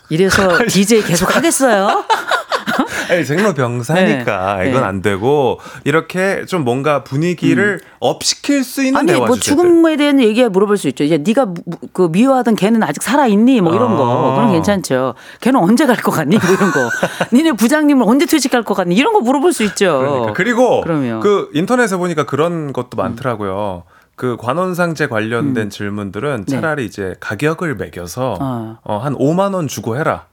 [0.08, 2.04] 이래서 DJ 계속 하겠어요?
[3.10, 4.68] 아니, 생로병사니까 네.
[4.70, 4.86] 이건 네.
[4.86, 9.62] 안 되고 이렇게 좀 뭔가 분위기를 업시킬 수 있는 아니 대화 뭐 주제들.
[9.62, 11.04] 죽음에 대한 얘기 물어볼 수 있죠.
[11.04, 11.54] 이제 네가 무-
[11.92, 13.60] 그 미워하던 걔는 아직 살아 있니?
[13.60, 14.32] 뭐 이런 거.
[14.32, 14.36] 아.
[14.36, 15.14] 그럼 괜찮죠.
[15.40, 16.36] 걔는 언제 갈 것 같니?
[16.38, 16.90] 뭐 이런 거.
[17.32, 18.94] 니네 부장님을 언제 퇴직할 것 같니?
[18.94, 19.98] 이런 거 물어볼 수 있죠.
[19.98, 20.32] 그러니까.
[20.34, 21.20] 그리고 그럼요.
[21.20, 23.84] 그 인터넷에 보니까 그런 것도 많더라고요.
[24.14, 26.44] 그 관원상제 관련된 질문들은 음.
[26.46, 26.54] 네.
[26.54, 28.78] 차라리 이제 가격을 매겨서 어.
[28.82, 30.24] 어, 한 5만 원 주고 해라.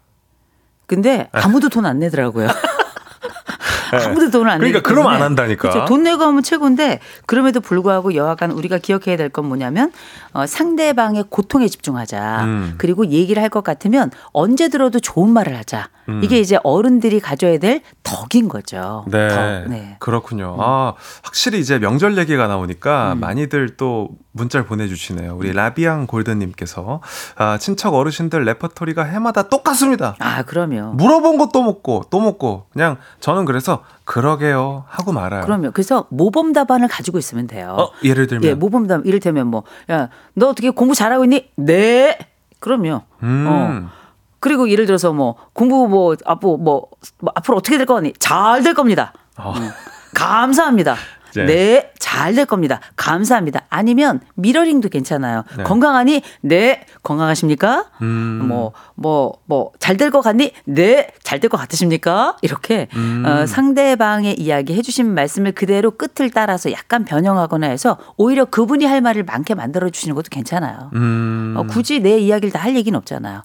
[0.86, 2.48] 근데 아무도 돈 안 내더라고요.
[2.48, 3.98] 네.
[4.06, 5.06] 아무도 돈을 안 그러니까 그럼.
[5.08, 5.70] 안 한다니까.
[5.70, 5.86] 그렇죠.
[5.86, 9.92] 돈 내고 하면 최고인데 그럼에도 불구하고 여하간 우리가 기억해야 될 건 뭐냐면
[10.34, 12.44] 어, 상대방의 고통에 집중하자.
[12.46, 12.74] 음.
[12.78, 15.90] 그리고 얘기를 할 것 같으면 언제 들어도 좋은 말을 하자.
[16.10, 16.22] 음.
[16.24, 19.06] 이게 이제 어른들이 가져야 될 덕인 거죠.
[19.08, 19.28] 네.
[19.30, 19.36] 덕.
[19.70, 19.80] 네.
[19.80, 19.96] 음.
[20.00, 20.56] 그렇군요.
[20.60, 20.94] 아,
[21.24, 25.36] 확실히 이제 명절 얘기가 나오니까 많이들 또 문자를 보내주시네요.
[25.38, 27.02] 우리 라비앙 골드님께서
[27.36, 30.16] 아, 친척 어르신들 레퍼토리가 해마다 똑같습니다.
[30.20, 30.94] 아, 그럼요.
[30.94, 35.44] 물어본 거또 먹고 또 먹고 그냥 저는 그래서 그러게요 하고 말아요.
[35.44, 35.72] 그럼요.
[35.72, 37.76] 그래서 모범 답안을 가지고 있으면 돼요.
[37.80, 41.50] 어, 예를 들면 예, 모범 답안 이를테면 뭐, 야, 너 어떻게 공부 잘하고 있니?
[41.56, 42.18] 네.
[42.60, 43.02] 그럼요.
[43.24, 43.46] 음.
[43.48, 44.03] 어.
[44.44, 46.88] 그리고 예를 들어서 뭐 공부 뭐 앞으로 뭐,
[47.20, 48.12] 뭐 앞으로 어떻게 될 거니?
[48.20, 49.14] 잘 될 겁니다.
[49.38, 49.54] 어.
[49.56, 49.70] 음.
[50.14, 50.96] 감사합니다.
[51.36, 51.46] 네.
[51.46, 52.80] 네, 잘 될 겁니다.
[52.96, 53.62] 감사합니다.
[53.70, 55.44] 아니면 미러링도 괜찮아요.
[55.58, 55.64] 네.
[55.64, 56.22] 건강하니?
[56.42, 57.86] 네, 건강하십니까?
[58.02, 58.46] 음.
[58.48, 60.52] 뭐, 뭐, 뭐, 잘 될 것 같니?
[60.66, 62.38] 네, 잘 될 것 같으십니까?
[62.44, 63.24] 이렇게, 음.
[63.26, 69.24] 어, 상대방의 이야기 해주신 말씀을 그대로 끝을 따라서 약간 변형하거나 해서 오히려 그분이 할 말을
[69.24, 70.92] 많게 만들어주시는 것도 괜찮아요.
[70.94, 71.56] 음.
[71.58, 73.42] 어, 굳이 내 이야기를 다 할 얘기는 없잖아요.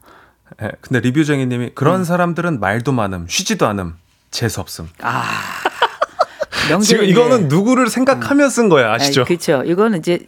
[0.62, 2.04] 예, 근데 리뷰쟁이님이 그런 네.
[2.04, 3.96] 사람들은 말도 많음, 쉬지도 않음,
[4.30, 4.88] 재수 없음.
[5.00, 5.67] 아.
[6.80, 9.24] 지금 이거는 누구를 생각하며 쓴 거야 아시죠?
[9.24, 9.62] 그렇죠.
[9.64, 10.20] 이거는 이제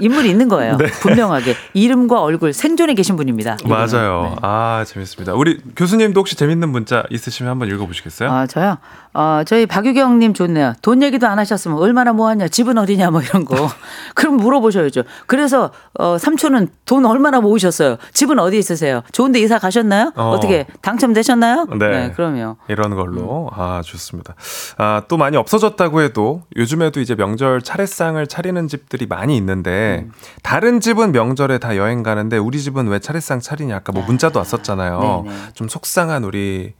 [0.00, 0.76] 인물이 있는 거예요.
[0.78, 0.86] 네.
[0.86, 3.56] 분명하게 이름과 얼굴 생존에 계신 분입니다.
[3.60, 3.76] 이분은.
[3.76, 4.30] 맞아요.
[4.30, 4.36] 네.
[4.42, 5.34] 아 재밌습니다.
[5.34, 8.30] 우리 교수님도 혹시 재밌는 문자 있으시면 한번 읽어보시겠어요?
[8.30, 8.78] 아, 저요?
[9.12, 10.74] 어, 저희 박유경님 좋네요.
[10.82, 13.54] 돈 얘기도 안 하셨으면 얼마나 모았냐, 집은 어디냐, 뭐 이런 거.
[14.14, 15.04] 그럼 물어보셔야죠.
[15.26, 17.96] 그래서, 어, 삼촌은 돈 얼마나 모으셨어요?
[18.12, 19.02] 집은 어디 있으세요?
[19.12, 20.12] 좋은데 이사 가셨나요?
[20.16, 20.30] 어.
[20.30, 20.40] 어.
[20.40, 21.66] 떻게 당첨되셨나요?
[21.78, 22.12] 네.
[22.16, 22.56] 그럼요.
[22.68, 24.34] 이런 걸로 아 좋습니다.
[24.76, 30.12] 아또 많이 없어졌다 고 해도 요즘에도 이제 명절 차례상을 차리는 집들이 많이 있는데 음.
[30.42, 35.22] 다른 집은 명절에 다 여행 가는데 우리 집은 왜 차례상 차리냐 아까 뭐 문자도 왔었잖아요.
[35.24, 35.36] 네네.
[35.54, 36.74] 좀 속상한 우리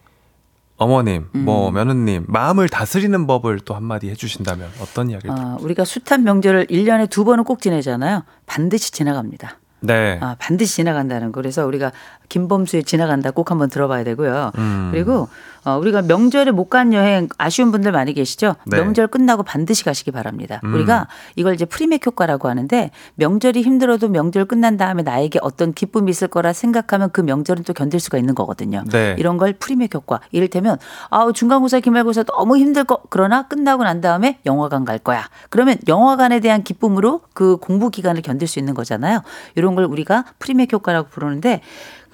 [0.76, 1.74] 어머님, 뭐 음.
[1.74, 5.30] 며느님 마음을 다스리는 법을 또 한마디 해주신다면 어떤 이야기를?
[5.30, 8.24] 어, 우리가 숱한 명절을 1년에 두 번은 꼭 지내잖아요.
[8.46, 9.59] 반드시 지나갑니다.
[9.84, 10.18] 네.
[10.20, 11.40] 아, 반드시 지나간다는 거.
[11.40, 11.92] 그래서 우리가
[12.28, 14.50] 김범수의 지나간다 꼭 한번 들어봐야 되고요.
[14.59, 14.88] 음.
[14.90, 15.28] 그리고
[15.64, 18.56] 어, 우리가 명절에 못 간 여행 아쉬운 분들 많이 계시죠?
[18.66, 18.78] 네.
[18.78, 20.60] 명절 끝나고 반드시 가시기 바랍니다.
[20.64, 20.74] 음.
[20.74, 21.06] 우리가
[21.36, 26.52] 이걸 이제 프리맥 효과라고 하는데 명절이 힘들어도 명절 끝난 다음에 나에게 어떤 기쁨이 있을 거라
[26.52, 28.82] 생각하면 그 명절은 또 견딜 수가 있는 거거든요.
[28.90, 29.14] 네.
[29.18, 30.20] 이런 걸 프리맥 효과.
[30.32, 30.78] 이를테면
[31.10, 35.28] 아우 중간고사 기말고사 너무 힘들 거 그러나 끝나고 난 다음에 영화관 갈 거야.
[35.50, 39.20] 그러면 영화관에 대한 기쁨으로 그 공부 기간을 견딜 수 있는 거잖아요.
[39.54, 41.60] 이런 걸 우리가 프리맥 효과라고 부르는데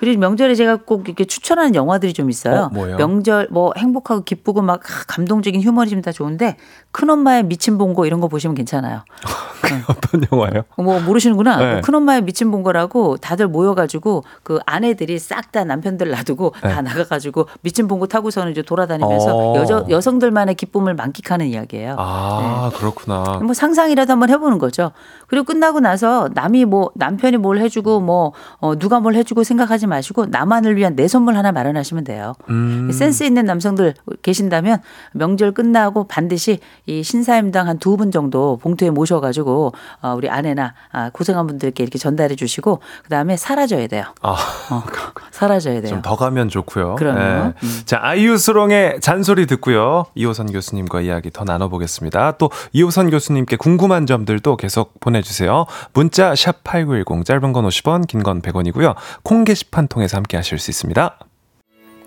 [0.00, 2.70] 그리고 명절에 제가 꼭 이렇게 추천하는 영화들이 좀 있어요.
[2.74, 2.96] 어?
[2.96, 6.56] 명절 뭐 행복하고 기쁘고 막 감동적인 휴머니즘 다 좋은데
[6.90, 9.04] 큰 엄마의 미친 봉고 이런 거 보시면 괜찮아요.
[9.88, 10.62] 어떤 영화요?
[10.76, 11.56] 뭐 모르시는구나.
[11.58, 11.80] 네.
[11.82, 16.72] 큰엄마의 미친 봉고라고 다들 모여가지고 그 아내들이 싹 다 남편들 놔두고 네.
[16.72, 19.56] 다 나가가지고 미친 봉고 타고서는 이제 돌아다니면서 어.
[19.56, 21.96] 여자 여성들만의 기쁨을 만끽하는 이야기예요.
[21.98, 23.40] 아 그렇구나.
[23.42, 24.92] 뭐 상상이라도 한번 해보는 거죠.
[25.30, 30.26] 그리고 끝나고 나서 남이 뭐 남편이 뭘 해주고 뭐 어, 누가 뭘 해주고 생각하지 마시고
[30.26, 32.34] 나만을 위한 내 선물 하나 마련하시면 돼요.
[32.50, 32.90] 음.
[32.92, 34.80] 센스 있는 남성들 계신다면
[35.12, 39.72] 명절 끝나고 반드시 이 신사임당 한 두 분 정도 봉투에 모셔가지고
[40.02, 44.04] 어, 우리 아내나 아, 고생한 분들께 이렇게 전달해 주시고 그 다음에 사라져야 돼요.
[44.22, 44.36] 아.
[44.70, 44.82] 어,
[45.30, 45.90] 사라져야 돼요.
[45.90, 46.96] 좀 더 가면 좋고요.
[46.96, 47.52] 그럼요.
[47.62, 47.80] 음.
[47.84, 50.06] 자, 아이유스롱의 잔소리 듣고요.
[50.14, 52.32] 이호선 교수님과 이야기 더 나눠보겠습니다.
[52.38, 55.66] 또 이호선 교수님께 궁금한 점들도 계속 보내 주세요.
[55.92, 58.94] 문자 샵 #8910 짧은 건 50원, 긴 건 100원이고요.
[59.22, 61.18] 콩 게시판 통해서 함께 하실 수 있습니다.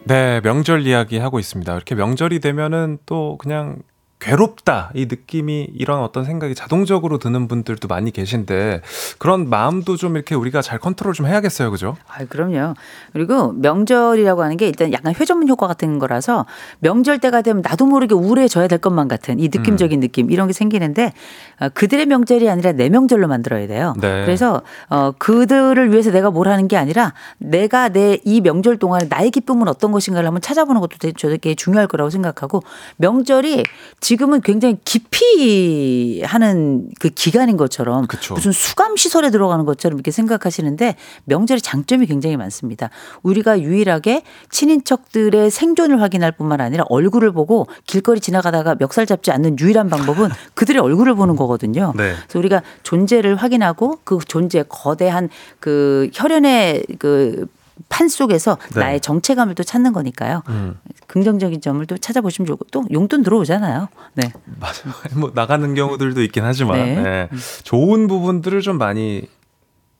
[0.06, 1.74] 네, 명절 이야기 하고 있습니다.
[1.74, 3.78] 이렇게 명절이 되면은 또 그냥
[4.24, 8.82] 괴롭다 이 느낌이 이런 어떤 생각이 자동적으로 드는 분들도 많이 계신데
[9.18, 11.96] 그런 마음도 좀 이렇게 우리가 잘 컨트롤 좀 해야겠어요, 그죠?
[12.08, 12.74] 아, 그럼요.
[13.12, 16.46] 그리고 명절이라고 하는 게 일단 약간 회전문 효과 같은 거라서
[16.80, 21.14] 명절 때가 되면 나도 모르게 우울해져야 될 것만 같은 이 느낌적인 느낌 이런 게 생기는데
[21.60, 23.94] 어, 그들의 명절이 아니라 내 명절로 만들어야 돼요.
[24.00, 24.24] 네.
[24.26, 29.32] 그래서 어, 그들을 위해서 내가 뭘 하는 게 아니라 내가 내 이 명절 동안에 나의
[29.32, 32.64] 기쁨은 어떤 것인가를 한번 찾아보는 것도 되게 중요할 거라고 생각하고
[32.98, 33.64] 명절이
[34.00, 38.34] 지 금은 굉장히 깊이 하는 그 기간인 것처럼 그쵸.
[38.34, 40.96] 무슨 수감 시설에 들어가는 것처럼 이렇게 생각하시는데
[41.26, 42.90] 명절의 장점이 굉장히 많습니다.
[43.22, 49.90] 우리가 유일하게 친인척들의 생존을 확인할 뿐만 아니라 얼굴을 보고 길거리 지나가다가 멱살 잡지 않는 유일한
[49.90, 51.94] 방법은 그들의 얼굴을 보는 거거든요.
[51.96, 52.14] 네.
[52.24, 57.48] 그래서 우리가 존재를 확인하고 그 존재 거대한 그 혈연의 그
[57.90, 58.80] 판 속에서 네.
[58.80, 60.44] 나의 정체감을 또 찾는 거니까요.
[60.50, 60.80] 음.
[61.08, 63.88] 긍정적인 점을 또 찾아보시면 좋고 또 용돈 들어오잖아요.
[64.16, 64.32] 네.
[64.60, 64.96] 맞아요.
[65.16, 67.02] 뭐 나가는 경우들도 있긴 하지만 네.
[67.02, 67.30] 네.
[67.64, 69.28] 좋은 부분들을 좀 많이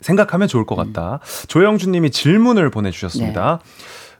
[0.02, 1.20] 생각하면 좋을 것 같다.
[1.48, 3.60] 조영준님이 질문을 보내주셨습니다.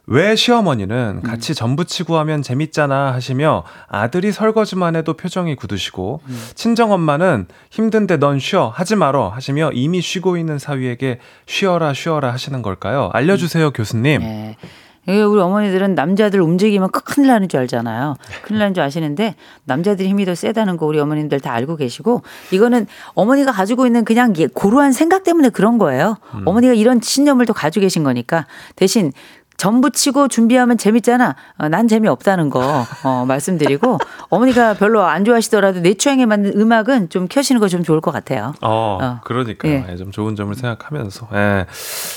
[0.06, 6.22] 왜 시어머니는 같이 전부치고 하면 재밌잖아 하시며 아들이 설거지만 해도 표정이 굳으시고
[6.56, 13.10] 친정엄마는 힘든데 넌 쉬어 하지 말어 하시며 이미 쉬고 있는 사위에게 쉬어라 쉬어라 하시는 걸까요?
[13.14, 14.20] 알려주세요 교수님.
[14.22, 14.58] 네.
[15.06, 18.16] 우리 어머니들은 남자들 움직이면 큰일 나는 줄 알잖아요.
[18.44, 19.36] 큰일 나는 줄 아시는데
[19.66, 24.34] 남자들이 힘이 더 세다는 거 우리 어머님들 다 알고 계시고 이거는 어머니가 가지고 있는 그냥
[24.38, 26.16] 예- 고루한 생각 때문에 그런 거예요.
[26.46, 28.48] 어머니가 이런 신념을 또 가지고 계신 거니까
[28.78, 29.12] 대신
[29.58, 31.36] 전부 치고 준비하면 재밌잖아.
[31.58, 33.98] 어, 난 재미없다는 거 어, 말씀드리고
[34.30, 38.54] 어머니가 별로 안 좋아하시더라도 내 취향에 맞는 음악은 좀 켜시는 거 좀 좋을 것 같아요.
[38.62, 39.20] 어, 어.
[39.24, 39.86] 그러니까 예.
[39.92, 41.28] 요좀 좋은 점을 생각하면서.
[41.34, 41.66] 예.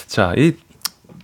[0.06, 0.54] 자, 이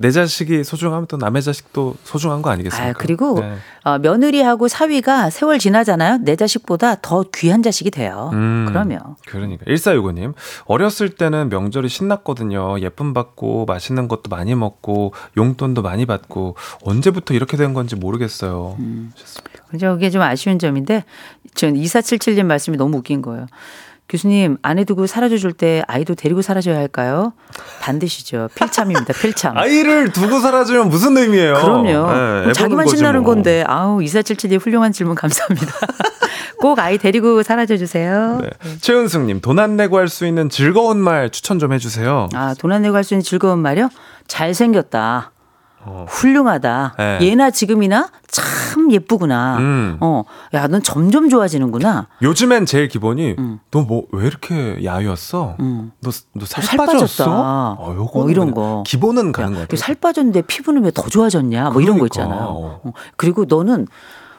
[0.03, 2.90] 내 자식이 소중하면 또 남의 자식도 소중한 거 아니겠습니까?
[2.90, 3.55] 아, 그리고 네.
[3.84, 6.18] 어, 며느리하고 사위가 세월 지나잖아요.
[6.22, 8.30] 내 자식보다 더 귀한 자식이 돼요.
[8.32, 10.34] 음, 그러면 그러니까 1465님
[10.64, 12.80] 어렸을 때는 명절이 신났거든요.
[12.80, 18.76] 예쁨 받고 맛있는 것도 많이 먹고 용돈도 많이 받고 언제부터 이렇게 된 건지 모르겠어요.
[18.80, 19.12] 음.
[19.70, 19.92] 그죠?
[19.92, 21.05] 그게 좀 아쉬운 점인데
[21.55, 23.46] 전 2477님 말씀이 너무 웃긴 거예요.
[24.16, 27.32] 교수님 아내 두고 사라져 줄 때 아이도 데리고 사라져야 할까요?
[27.80, 28.50] 반드시죠.
[28.54, 29.14] 필참입니다.
[29.14, 29.56] 필참.
[29.56, 31.54] 아이를 두고 사라지면 무슨 의미예요?
[31.54, 32.12] 그럼요.
[32.12, 33.32] 네, 애 자기만 신나는 뭐.
[33.34, 35.72] 건데 아우 2477님 훌륭한 질문 감사합니다.
[36.60, 38.38] 꼭 아이 데리고 사라져 주세요.
[38.42, 38.50] 네.
[38.82, 42.28] 최은승님 돈 안 내고 할 수 있는 즐거운 말 추천 좀 해주세요.
[42.34, 43.88] 아, 돈 안 내고 할 수 있는 즐거운 말이요?
[44.28, 45.31] 잘 생겼다.
[45.84, 46.06] 어.
[46.08, 46.94] 훌륭하다.
[46.96, 47.18] 네.
[47.22, 49.58] 예나 지금이나 참 예쁘구나.
[49.58, 49.96] 음.
[50.00, 50.22] 어,
[50.54, 52.06] 야, 넌 점점 좋아지는구나.
[52.22, 53.58] 요즘엔 제일 기본이 음.
[53.70, 55.56] 너뭐 왜 이렇게 야유였어?
[55.60, 55.92] 음.
[56.00, 57.24] 너너살 살 빠졌어?
[57.78, 58.84] 어, 요거 어, 이런 거.
[58.86, 59.76] 기본은 가는 것 야, 같아요.
[59.76, 61.70] 살 빠졌는데 피부는 왜 더 좋아졌냐?
[61.70, 62.22] 뭐 이런 거 그러니까.
[62.22, 62.80] 있잖아요.
[62.84, 63.86] 어, 그리고 너는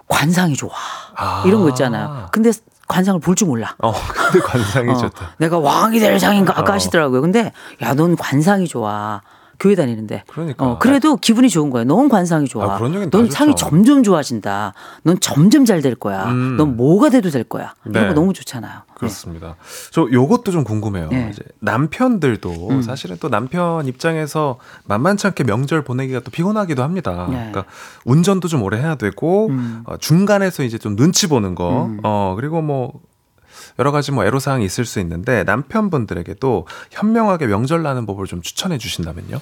[0.08, 0.72] 관상이 좋아.
[1.16, 1.44] 아.
[1.46, 2.28] 이런 거 있잖아요.
[2.32, 2.52] 근데
[2.88, 3.76] 관상을 볼 줄 몰라.
[3.80, 3.92] 어,
[4.32, 5.32] 근데 관상이 어, 좋다.
[5.40, 6.76] 내가 왕이 될 상인가 아까 어.
[6.76, 7.22] 하시더라고요.
[7.22, 9.22] 근데 야, 넌 관상이 좋아.
[9.60, 10.24] 교회 다니는데.
[10.28, 10.66] 그러니까.
[10.66, 11.84] 어, 그래도 기분이 좋은 거야.
[11.84, 12.76] 넌 관상이 좋아.
[12.76, 12.80] 아,
[13.12, 13.30] 넌.
[13.30, 14.74] 상이 점점 좋아진다.
[15.04, 16.26] 넌 점점 잘 될 거야.
[16.26, 16.56] 음.
[16.56, 17.74] 넌 뭐가 돼도 될 거야.
[17.86, 18.08] 이런 네.
[18.08, 18.72] 거 너무 좋잖아요.
[18.74, 18.94] 네.
[18.94, 19.56] 그렇습니다.
[19.92, 21.10] 저 요것도 좀 궁금해요.
[21.10, 21.30] 네.
[21.34, 22.82] 이제 남편들도 음.
[22.82, 27.28] 사실은 또 남편 입장에서 만만치 않게 명절 보내기가 또 피곤하기도 합니다.
[27.30, 27.36] 네.
[27.52, 27.66] 그러니까
[28.06, 29.84] 운전도 좀 오래 해야 되고 음.
[29.86, 32.00] 어, 중간에서 이제 좀 눈치 보는 거, 음.
[32.04, 32.94] 어 그리고 뭐
[33.80, 38.78] 여러 가지 뭐 애로 사항이 있을 수 있는데 남편분들에게도 현명하게 명절 나는 법을 좀 추천해
[38.78, 39.40] 주신다면요.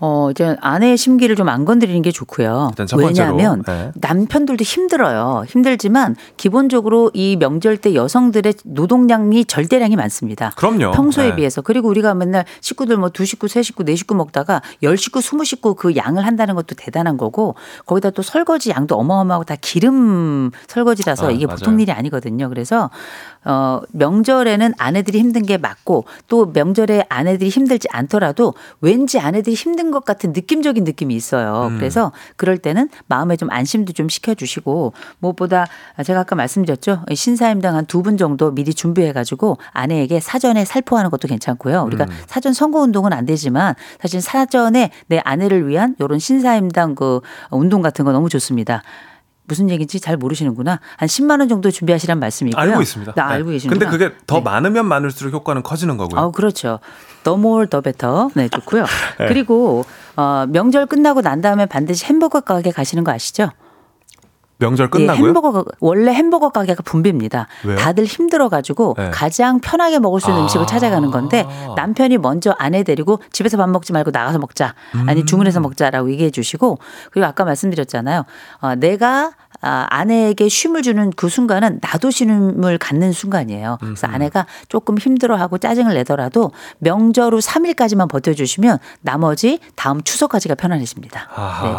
[0.00, 2.70] 어, 이제 아내의 심기를 좀 안 건드리는 게 좋고요.
[2.96, 3.90] 왜냐하면 네.
[3.96, 5.44] 남편들도 힘들어요.
[5.48, 10.52] 힘들지만 기본적으로 이 명절 때 여성들의 노동량이 절대량이 많습니다.
[10.56, 10.92] 그럼요.
[10.92, 11.36] 평소에 네.
[11.36, 15.20] 비해서 그리고 우리가 맨날 식구들 뭐 두 식구, 세 식구, 네 식구 먹다가 열 식구,
[15.20, 17.56] 스무 식구 그 양을 한다는 것도 대단한 거고
[17.86, 21.56] 거기다 또 설거지 양도 어마어마하고 다 기름 설거지라서 아, 이게 맞아요.
[21.58, 22.48] 보통 일이 아니거든요.
[22.48, 22.90] 그래서
[23.44, 30.04] 어 명절에는 아내들이 힘든 게 맞고 또 명절에 아내들이 힘들지 않더라도 왠지 아내들이 힘든 것
[30.04, 31.68] 같은 느낌적인 느낌이 있어요.
[31.70, 31.78] 음.
[31.78, 35.66] 그래서 그럴 때는 마음에 좀 안심도 좀 시켜주시고 무엇보다
[36.04, 41.82] 제가 아까 말씀드렸죠 신사임당 한 두 분 정도 미리 준비해가지고 아내에게 사전에 살포하는 것도 괜찮고요.
[41.82, 42.10] 우리가 음.
[42.26, 48.04] 사전 선거 운동은 안 되지만 사실 사전에 내 아내를 위한 이런 신사임당 그 운동 같은
[48.04, 48.82] 거 너무 좋습니다.
[49.50, 50.78] 무슨 얘기인지 잘 모르시는구나.
[50.96, 52.60] 한 10만 원 정도 준비하시란 말씀이고요.
[52.62, 53.12] 알고 있습니다.
[53.14, 53.34] 나 네.
[53.34, 53.90] 알고 계시는구나.
[53.90, 54.42] 근데 그게 더 네.
[54.42, 56.20] 많으면 많을수록 효과는 커지는 거고요.
[56.20, 56.78] 아, 그렇죠.
[57.24, 58.28] 더 more 더 better.
[58.34, 58.84] 네, 좋고요.
[59.18, 59.26] 네.
[59.26, 59.84] 그리고
[60.16, 63.50] 어, 명절 끝나고 난 다음에 반드시 햄버거 가게 가시는 거 아시죠?
[64.60, 65.26] 명절 예, 끝나고요.
[65.26, 67.48] 햄버거 원래 햄버거 가게가 분비입니다.
[67.64, 67.76] 왜요?
[67.76, 69.10] 다들 힘들어 가지고 네.
[69.10, 70.44] 가장 편하게 먹을 수 있는 아.
[70.44, 71.46] 음식을 찾아가는 건데
[71.76, 74.74] 남편이 먼저 아내 데리고 집에서 밥 먹지 말고 나가서 먹자.
[74.94, 75.08] 음.
[75.08, 76.78] 아니 주문해서 먹자라고 얘기해 주시고
[77.10, 78.24] 그리고 아까 말씀드렸잖아요.
[78.60, 79.32] 어, 내가
[79.62, 83.78] 아, 아내에게 쉼을 주는 그 순간은 나도 쉼을 갖는 순간이에요.
[83.80, 91.28] 그래서 아내가 조금 힘들어하고 짜증을 내더라도 명절 후 3일까지만 버텨주시면 나머지 다음 추석까지가 편안해집니다.
[91.62, 91.72] 네.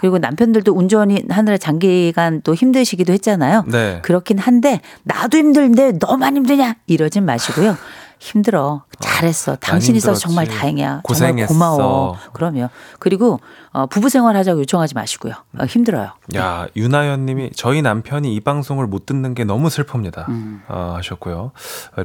[0.00, 3.64] 그리고 남편들도 운전이 하느라 장기간 또 힘드시기도 했잖아요.
[3.66, 4.00] 네.
[4.02, 7.76] 그렇긴 한데 나도 힘든데 너만 힘드냐 이러진 마시고요.
[8.18, 8.82] 힘들어.
[9.00, 9.56] 잘했어.
[9.56, 10.46] 당신 많이 있어서 정말.
[10.46, 11.02] 다행이야.
[11.04, 11.48] 고생했어.
[11.52, 12.16] 정말 고마워.
[12.32, 12.68] 그럼요.
[12.98, 13.40] 그리고
[13.70, 15.34] 어, 부부 생활 하자고 요청하지 마시고요.
[15.58, 16.12] 어, 힘들어요.
[16.36, 20.28] 야, 유나연 님이 저희 남편이 이 방송을 못 듣는 게 너무 슬픕니다.
[20.28, 20.62] 음.
[20.68, 21.52] 어, 하셨고요.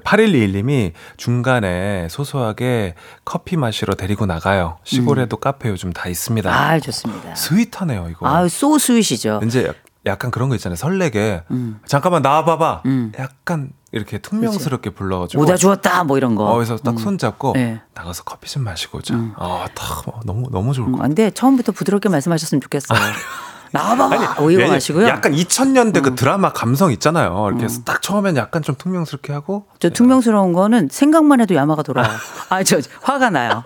[0.03, 2.95] 8121 님이 중간에 소소하게
[3.25, 4.77] 커피 마시러 데리고 나가요.
[4.83, 6.49] 시골에도 카페 요즘 다 있습니다.
[6.49, 6.53] 음.
[6.53, 7.35] 아, 좋습니다.
[7.35, 8.27] sweet하네요, 이거.
[8.27, 9.41] 아, 소 스윗이죠.
[9.45, 9.73] 이제
[10.05, 10.75] 약- 약간 그런 거 있잖아요.
[10.75, 11.43] 설레게.
[11.51, 11.79] 음.
[11.85, 12.81] 잠깐만 나와봐봐.
[12.85, 13.11] 음.
[13.19, 15.43] 약간 이렇게 퉁명스럽게 불러가지고.
[15.43, 16.45] 오다 주었다 뭐 이런 거.
[16.45, 17.81] 어, 그래서 딱 손잡고 네.
[17.93, 19.15] 나가서 커피 좀 마시고 오자.
[19.37, 21.07] 아, 딱 너무 너무 좋을 것 음, 같아요.
[21.09, 22.99] 근데 처음부터 부드럽게 말씀하셨으면 좋겠어요.
[23.71, 24.07] 나와봐.
[24.39, 25.05] 뭐 왜냐- 마시고요.
[25.05, 25.09] 음.
[25.09, 27.47] 약간 2000년대 그 드라마 감성 있잖아요.
[27.49, 32.07] 이렇게 딱 처음엔 약간 좀 퉁명스럽게 하고 저 퉁명스러운 거는 생각만 해도 야마가 돌아요.
[32.49, 33.63] 아, 저 화가 나요.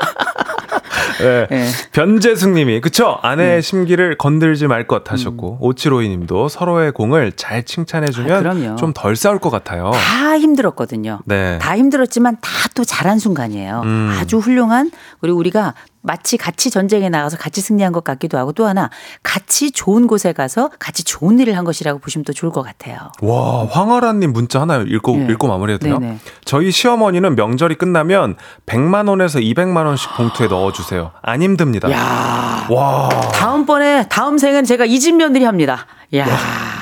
[1.20, 1.48] 네.
[1.52, 1.66] 예.
[1.92, 5.12] 변재숙 님이 그쵸 아내의 심기를 건들지 말것 음.
[5.12, 8.76] 하셨고 오치로이 님도 서로의 공을 잘 칭찬해 아, 주면 그럼요.
[8.78, 9.92] 좀덜 싸울 것 같아요.
[9.94, 11.20] 다 힘들었거든요.
[11.26, 11.58] 네.
[11.60, 13.82] 다 힘들었지만 다 또 잘한 순간이에요.
[13.86, 14.16] 음.
[14.20, 18.90] 아주 훌륭한 그리고 우리가 마치 같이 전쟁에 나가서 같이 승리한 것 같기도 하고 또 하나
[19.24, 22.98] 같이 좋은 곳에 가서 같이 좋은 일을 한 것이라고 보시면 또 좋을 것 같아요.
[23.22, 25.28] 와, 황아란 님 문자 하나 읽고 네.
[25.34, 25.98] 읽고 마무리해도 돼요?
[26.00, 26.20] 네네.
[26.46, 31.12] 저희 시어머니는 명절이 끝나면 100만 원에서 200만 원씩 봉투에 넣어 주세요.
[31.22, 31.92] 안 힘듭니다.
[31.92, 35.86] 야 와, 다음번에 다음 생은 제가 이 집 며느리 합니다.
[36.16, 36.26] 야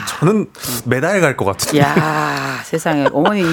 [0.08, 0.48] 저는
[0.86, 1.80] 매달 갈 것 같은데.
[1.80, 3.44] 야 세상에 어머니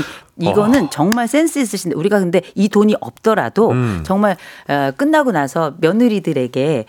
[0.43, 4.03] 이- 이거는 정말 센스 있으신데 우리가 근데 이 돈이 없더라도 음.
[4.05, 4.37] 정말
[4.69, 6.85] 어, 끝나고 나서 며느리들에게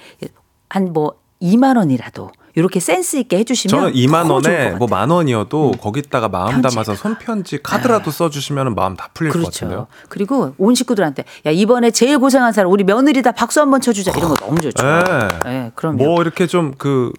[0.69, 4.87] 한 뭐 2만 원이라도 이렇게 센스 있게 해주시면 저는 2만 너무 좋을 원에 것 뭐.
[4.87, 6.69] 만 원이어도 거기다가 마음 편지에다가.
[6.69, 9.87] 담아서 손편지 카드라도 써주시면 마음 다 풀릴 것 같은데요.
[9.89, 10.07] 그렇죠.
[10.09, 14.35] 그리고 온 식구들한테 야 이번에 제일 고생한 사람 우리 며느리다 박수 한번 쳐주자 이런 거
[14.35, 14.83] 너무 좋죠.
[14.85, 15.03] 네.
[15.45, 15.97] 네, 그럼요.
[16.03, 17.11] 뭐 이렇게 좀 그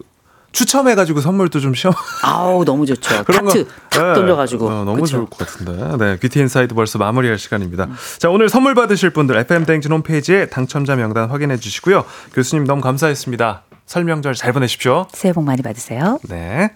[0.55, 3.23] 추첨해가지고 선물도 좀 시험 아우 너무 좋죠.
[3.27, 4.13] 그런 거 탁 네.
[4.13, 5.17] 돌려가지고 어, 너무 그쵸?
[5.17, 5.97] 좋을 것 같은데.
[5.97, 7.87] 네, 뷰티 인사이드 벌써 마무리할 시간입니다.
[8.17, 12.05] 자, 오늘 선물 받으실 분들 FM 댕진 홈페이지에 당첨자 명단 확인해 주시고요.
[12.33, 13.63] 교수님 너무 감사했습니다.
[13.85, 15.07] 설명절 잘 보내십시오.
[15.11, 16.19] 새해 복 많이 받으세요.
[16.27, 16.71] 네.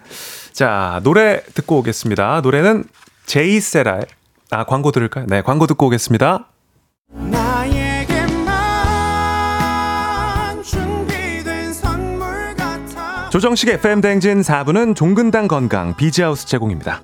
[0.52, 2.42] 자, 노래 듣고 오겠습니다.
[2.42, 2.84] 노래는
[3.26, 4.02] 제이세라의
[4.50, 5.24] 아, 광고 들을까요?
[5.26, 6.46] 네, 광고 듣고 오겠습니다.
[7.12, 7.79] 나에
[13.30, 17.02] 조정식 FM 댕진 4부는 종근당 건강 비지하우스 제공입니다.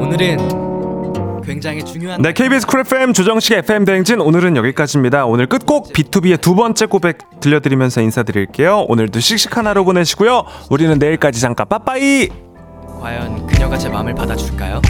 [0.00, 5.26] 오늘은 굉장히 중요한 네, KBS 쿨 FM 조정식 FM 대행진 오늘은 여기까지입니다.
[5.26, 8.86] 오늘 끝곡 BTOB의 두 번째 고백 들려드리면서 인사드릴게요.
[8.88, 10.44] 오늘도 씩씩한 하루 보내시고요.
[10.70, 12.28] 우리는 내일까지 잠깐 빠빠이.
[13.00, 14.80] 과연 그녀가 제 마음을 받아줄까요?